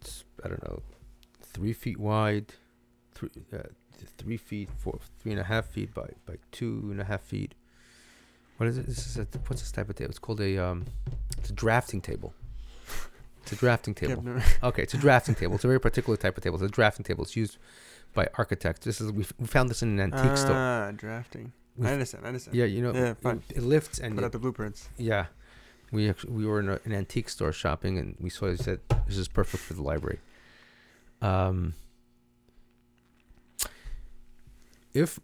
it's 0.00 0.24
I 0.44 0.48
don't 0.48 0.64
know, 0.64 0.82
three 1.40 1.72
feet 1.72 2.00
wide, 2.00 2.54
three 3.14 3.30
uh, 3.52 3.68
three 4.18 4.38
feet, 4.38 4.70
four, 4.76 4.98
three 5.20 5.30
and 5.30 5.40
a 5.40 5.44
half 5.44 5.66
feet 5.66 5.94
by 5.94 6.08
by 6.26 6.38
two 6.50 6.88
and 6.90 7.00
a 7.00 7.04
half 7.04 7.20
feet. 7.22 7.54
What 8.56 8.68
is 8.68 8.78
it? 8.78 8.86
This 8.86 9.06
is 9.06 9.16
a, 9.18 9.26
what's 9.46 9.62
this 9.62 9.72
type 9.72 9.88
of 9.88 9.96
table? 9.96 10.10
It's 10.10 10.18
called 10.18 10.40
a 10.40 10.58
um, 10.58 10.84
it's 11.38 11.50
a 11.50 11.52
drafting 11.52 12.00
table. 12.00 12.34
It's 13.42 13.52
a 13.52 13.56
drafting 13.56 13.94
table. 13.94 14.22
No- 14.22 14.40
Okay, 14.62 14.82
it's 14.82 14.94
a 14.94 14.98
drafting 14.98 15.34
table. 15.34 15.56
It's 15.56 15.64
a 15.64 15.68
very 15.68 15.80
particular 15.80 16.16
type 16.16 16.36
of 16.36 16.42
table. 16.42 16.56
It's 16.56 16.64
a 16.64 16.68
drafting 16.74 17.04
table. 17.04 17.24
It's 17.24 17.36
used 17.36 17.58
by 18.14 18.28
architects. 18.38 18.84
This 18.86 19.00
is 19.00 19.12
we, 19.12 19.24
found 19.24 19.68
this 19.68 19.82
in 19.82 19.98
an 19.98 20.12
antique 20.12 20.38
store. 20.38 20.54
ah, 20.56 20.92
drafting. 20.96 21.52
We 21.76 21.88
I 21.88 21.92
understand. 21.92 22.24
I 22.24 22.28
understand. 22.28 22.56
Yeah, 22.56 22.64
you 22.66 22.80
know, 22.80 22.94
Yeah, 22.94 23.10
it- 23.10 23.18
fine. 23.18 23.42
it, 23.50 23.62
lifts 23.62 23.98
and 23.98 24.14
Put 24.14 24.24
out 24.24 24.32
the 24.32 24.38
blueprints. 24.38 24.88
yeah, 24.96 25.26
we 25.90 26.08
actually, 26.08 26.32
we 26.32 26.46
were 26.46 26.60
in 26.60 26.68
a, 26.68 26.78
an 26.84 26.92
antique 26.94 27.28
store 27.28 27.52
shopping 27.52 27.98
and 27.98 28.16
we 28.20 28.30
saw 28.30 28.46
it 28.46 28.60
said 28.60 28.80
this 29.08 29.18
is 29.18 29.28
perfect 29.28 29.62
for 29.64 29.74
the 29.74 29.82
library. 29.82 30.20
Um, 31.20 31.74
if 34.92 35.18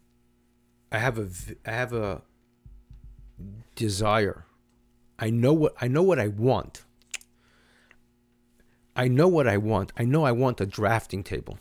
I 0.93 0.99
have 0.99 1.19
a 1.19 1.29
I 1.65 1.71
have 1.71 1.93
a 1.93 2.23
desire, 3.75 4.45
I 5.19 5.31
know 5.31 5.53
what 5.53 5.75
I 5.81 5.89
know 5.89 6.03
what 6.03 6.19
I 6.19 6.29
want. 6.29 6.85
I 8.97 9.09
know 9.09 9.29
what 9.29 9.47
I 9.47 9.57
want. 9.57 9.93
I 9.97 10.05
know 10.05 10.25
I 10.25 10.33
want 10.33 10.61
a 10.61 10.67
drafting 10.67 11.23
table. 11.23 11.59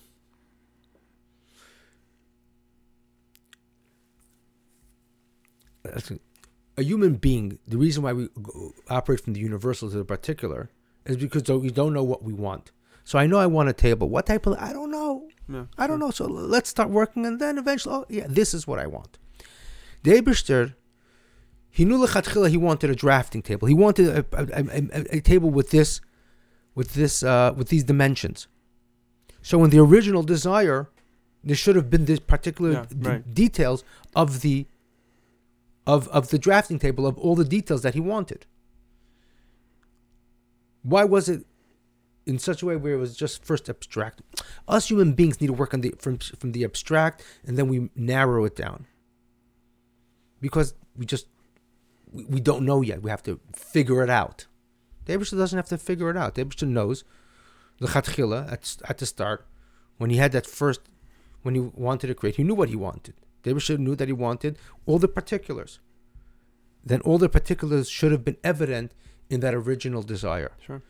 A- 6.77 6.83
human 6.83 7.15
being, 7.15 7.59
the 7.67 7.77
reason 7.77 8.03
why 8.03 8.13
we 8.13 8.29
operate 8.89 9.21
from 9.21 9.33
the 9.33 9.39
universal 9.39 9.89
to 9.89 9.97
the 9.97 10.05
particular 10.05 10.69
is 11.05 11.17
because 11.17 11.43
we 11.49 11.69
don't 11.69 11.93
know 11.93 12.03
what 12.03 12.23
we 12.23 12.33
want. 12.33 12.71
So 13.03 13.17
I 13.17 13.25
know 13.25 13.37
I 13.37 13.47
want 13.47 13.69
a 13.69 13.73
table. 13.73 14.07
What 14.07 14.25
type 14.27 14.45
of? 14.45 14.57
I 14.59 14.71
don't 14.71 14.91
know. 14.91 15.27
Yeah, 15.51 15.65
I 15.77 15.87
don't 15.87 15.99
sure. 15.99 16.07
know. 16.07 16.11
So 16.11 16.25
let's 16.25 16.69
start 16.69 16.89
working, 16.89 17.25
and 17.25 17.39
then 17.39 17.57
eventually, 17.57 17.95
oh 17.95 18.05
yeah, 18.09 18.27
this 18.29 18.53
is 18.53 18.67
what 18.67 18.79
I 18.79 18.87
want. 18.87 19.17
The 20.03 20.11
Eberster, 20.11 20.75
he 21.71 21.85
knew 21.85 21.97
lechatchila 21.97 22.49
he 22.49 22.57
wanted 22.57 22.89
a 22.89 22.95
drafting 22.95 23.41
table. 23.41 23.67
He 23.67 23.73
wanted 23.73 24.07
a, 24.07 24.25
a, 24.33 24.63
a, 24.63 25.17
a, 25.17 25.21
table 25.21 25.49
with 25.49 25.69
this, 25.71 26.01
with 26.75 26.93
this, 26.93 27.23
uh, 27.23 27.53
with 27.55 27.69
these 27.69 27.83
dimensions. 27.83 28.47
So 29.41 29.63
in 29.63 29.69
the 29.69 29.79
original 29.79 30.23
desire, 30.23 30.89
there 31.43 31.55
should 31.55 31.75
have 31.75 31.89
been 31.89 32.05
this 32.05 32.19
particular 32.19 32.71
Yeah, 32.71 32.85
d- 32.89 33.09
right. 33.09 33.33
details 33.33 33.83
of 34.15 34.41
the, 34.41 34.67
of 35.87 36.07
of 36.09 36.29
the 36.29 36.37
drafting 36.37 36.77
table 36.79 37.07
of 37.07 37.17
all 37.17 37.35
the 37.35 37.45
details 37.45 37.81
that 37.83 37.93
he 37.93 37.99
wanted. 37.99 38.45
Why 40.83 41.03
was 41.03 41.29
it 41.29 41.45
in 42.25 42.37
such 42.37 42.61
a 42.61 42.65
way 42.65 42.75
where 42.75 42.93
it 42.93 42.97
was 42.97 43.15
just 43.15 43.43
first 43.43 43.69
abstract? 43.69 44.21
Us 44.67 44.89
human 44.89 45.13
beings 45.13 45.39
need 45.41 45.47
to 45.47 45.53
work 45.53 45.73
on 45.73 45.81
the 45.81 45.93
from 45.97 46.17
from 46.17 46.51
the 46.51 46.63
abstract 46.63 47.23
and 47.45 47.57
then 47.57 47.67
we 47.67 47.89
narrow 47.95 48.45
it 48.45 48.55
down. 48.55 48.85
Because 50.41 50.73
we 50.95 51.05
just 51.05 51.27
we, 52.11 52.25
we 52.25 52.39
don't 52.39 52.65
know 52.65 52.81
yet. 52.81 53.01
We 53.01 53.09
have 53.09 53.23
to 53.23 53.39
figure 53.55 54.03
it 54.03 54.09
out. 54.09 54.47
The 55.05 55.17
doesn't 55.17 55.57
have 55.57 55.69
to 55.69 55.77
figure 55.77 56.09
it 56.09 56.17
out. 56.17 56.35
The 56.35 56.65
knows 56.65 57.03
the 57.79 57.87
Chatchila 57.87 58.51
at, 58.51 58.77
at 58.87 58.97
the 58.97 59.05
start, 59.05 59.47
when 59.97 60.09
he 60.09 60.17
had 60.17 60.31
that 60.33 60.45
first, 60.45 60.81
when 61.41 61.55
he 61.55 61.61
wanted 61.61 62.07
to 62.07 62.15
create, 62.15 62.35
he 62.35 62.43
knew 62.43 62.55
what 62.55 62.69
he 62.69 62.75
wanted. 62.75 63.15
The 63.43 63.77
knew 63.79 63.95
that 63.95 64.07
he 64.07 64.13
wanted 64.13 64.57
all 64.85 64.99
the 64.99 65.07
particulars. 65.07 65.79
Then 66.83 67.01
all 67.01 67.17
the 67.17 67.29
particulars 67.29 67.89
should 67.89 68.11
have 68.11 68.23
been 68.23 68.37
evident 68.43 68.93
in 69.29 69.39
that 69.39 69.53
original 69.53 70.03
desire. 70.03 70.51
Sure. 70.65 70.81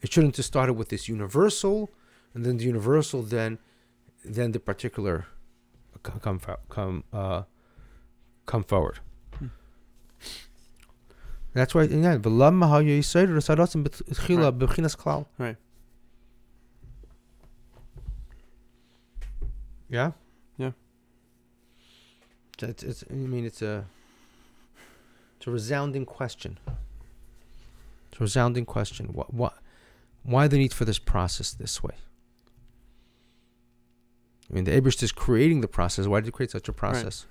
It 0.00 0.12
shouldn't 0.12 0.36
have 0.36 0.44
started 0.44 0.74
with 0.74 0.88
this 0.88 1.08
universal, 1.08 1.90
and 2.34 2.44
then 2.44 2.56
the 2.58 2.64
universal, 2.64 3.22
then, 3.22 3.58
then 4.24 4.52
the 4.52 4.60
particular, 4.60 5.26
come 6.02 6.40
come 6.68 7.04
uh, 7.12 7.42
come 8.46 8.64
forward. 8.64 8.98
That's 11.54 11.74
why, 11.74 11.82
yeah. 11.82 12.16
V'lama 12.16 12.68
ha 12.68 12.76
yisayir 12.80 13.28
resarasim 13.28 13.84
b'tchila 13.84 14.44
Right. 14.44 14.58
b'chinas 14.58 14.96
klal. 14.96 15.26
Right. 15.38 15.56
Yeah. 19.88 20.12
Yeah. 20.56 20.72
So 22.58 22.68
It's, 22.68 22.82
it's. 22.82 23.04
I 23.10 23.14
mean, 23.14 23.44
it's 23.44 23.60
a. 23.62 23.84
It's 25.36 25.46
a 25.46 25.50
resounding 25.50 26.06
question. 26.06 26.58
It's 28.10 28.20
a 28.20 28.24
resounding 28.24 28.64
question. 28.64 29.06
What? 29.12 29.34
What? 29.34 29.54
Why 30.22 30.46
the 30.48 30.56
need 30.56 30.72
for 30.72 30.84
this 30.84 30.98
process 30.98 31.52
this 31.52 31.82
way? 31.82 31.94
I 34.48 34.54
mean, 34.54 34.64
the 34.64 34.70
Abish 34.80 35.02
is 35.02 35.12
creating 35.12 35.60
the 35.62 35.68
process. 35.68 36.06
Why 36.06 36.20
did 36.20 36.26
he 36.26 36.32
create 36.32 36.50
such 36.52 36.68
a 36.68 36.72
process? 36.72 37.26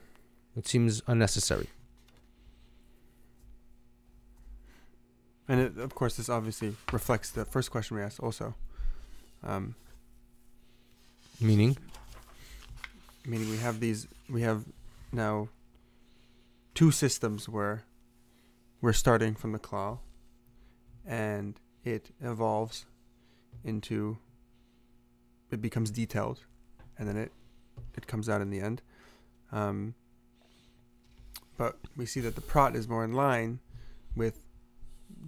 It 0.56 0.68
seems 0.68 1.02
unnecessary. 1.08 1.68
And 5.52 5.60
it, 5.60 5.78
of 5.78 5.94
course, 5.94 6.16
this 6.16 6.30
obviously 6.30 6.78
reflects 6.94 7.30
the 7.30 7.44
first 7.44 7.72
question 7.72 7.98
we 7.98 8.04
asked 8.04 8.22
also. 8.22 8.56
Um, 9.44 9.76
Meaning, 11.42 11.76
meaning 13.26 13.50
we 13.50 13.58
have 13.58 13.80
these, 13.80 14.08
we 14.30 14.44
have 14.44 14.64
now 15.12 15.50
two 16.76 16.92
systems 16.92 17.50
where 17.50 17.84
we're 18.80 18.94
starting 18.94 19.34
from 19.34 19.52
the 19.52 19.58
klal 19.58 20.00
and 21.06 21.60
it 21.84 22.12
evolves 22.22 22.86
into, 23.64 24.20
it 25.50 25.62
becomes 25.64 25.90
detailed 25.90 26.42
and 26.98 27.10
then 27.10 27.18
it, 27.18 27.32
it 27.98 28.06
comes 28.06 28.30
out 28.30 28.40
in 28.40 28.52
the 28.52 28.62
end. 28.62 28.84
Um, 29.52 29.96
but 31.58 31.78
we 31.98 32.06
see 32.06 32.22
that 32.22 32.36
the 32.36 32.42
prat 32.42 32.76
is 32.76 32.88
more 32.88 33.04
in 33.04 33.14
line 33.14 33.60
with 34.16 34.40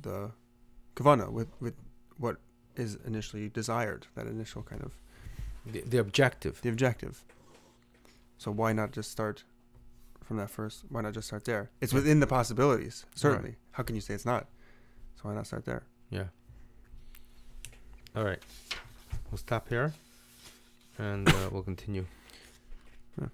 the 0.02 0.32
kavana, 0.96 1.32
with, 1.32 1.50
with 1.60 1.76
what 2.18 2.38
is 2.76 2.98
initially 3.06 3.50
desired, 3.50 4.08
that 4.16 4.28
initial 4.28 4.64
kind 4.64 4.82
of 4.82 4.91
the, 5.66 5.82
the 5.82 5.98
objective. 5.98 6.62
the 6.62 6.70
objective. 6.70 7.24
So 8.38 8.52
why 8.52 8.74
not 8.74 8.91
just 8.91 9.12
start 9.12 9.44
from 10.24 10.38
that 10.38 10.50
first? 10.50 10.84
Why 10.89 11.02
not 11.02 11.14
just 11.14 11.28
start 11.28 11.46
there? 11.46 11.70
It's 11.82 11.94
within 11.94 12.20
the 12.20 12.28
possibilities, 12.28 13.06
certainly. 13.16 13.56
How 13.72 13.84
can 13.84 13.96
you 13.96 14.02
say 14.02 14.14
it's 14.14 14.26
not? 14.26 14.48
So 15.16 15.30
why 15.30 15.36
not 15.36 15.48
start 15.48 15.66
there? 15.66 15.84
Yeah. 16.10 16.26
All 18.16 18.24
right. 18.24 18.39
We'll 19.32 19.38
stop 19.38 19.70
here, 19.70 19.94
and 21.00 21.28
uh, 21.28 21.50
we'll 21.52 21.64
continue. 21.64 22.06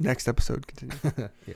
Next 0.00 0.26
episode, 0.26 0.66
continue. 0.66 0.96
yeah. 1.46 1.54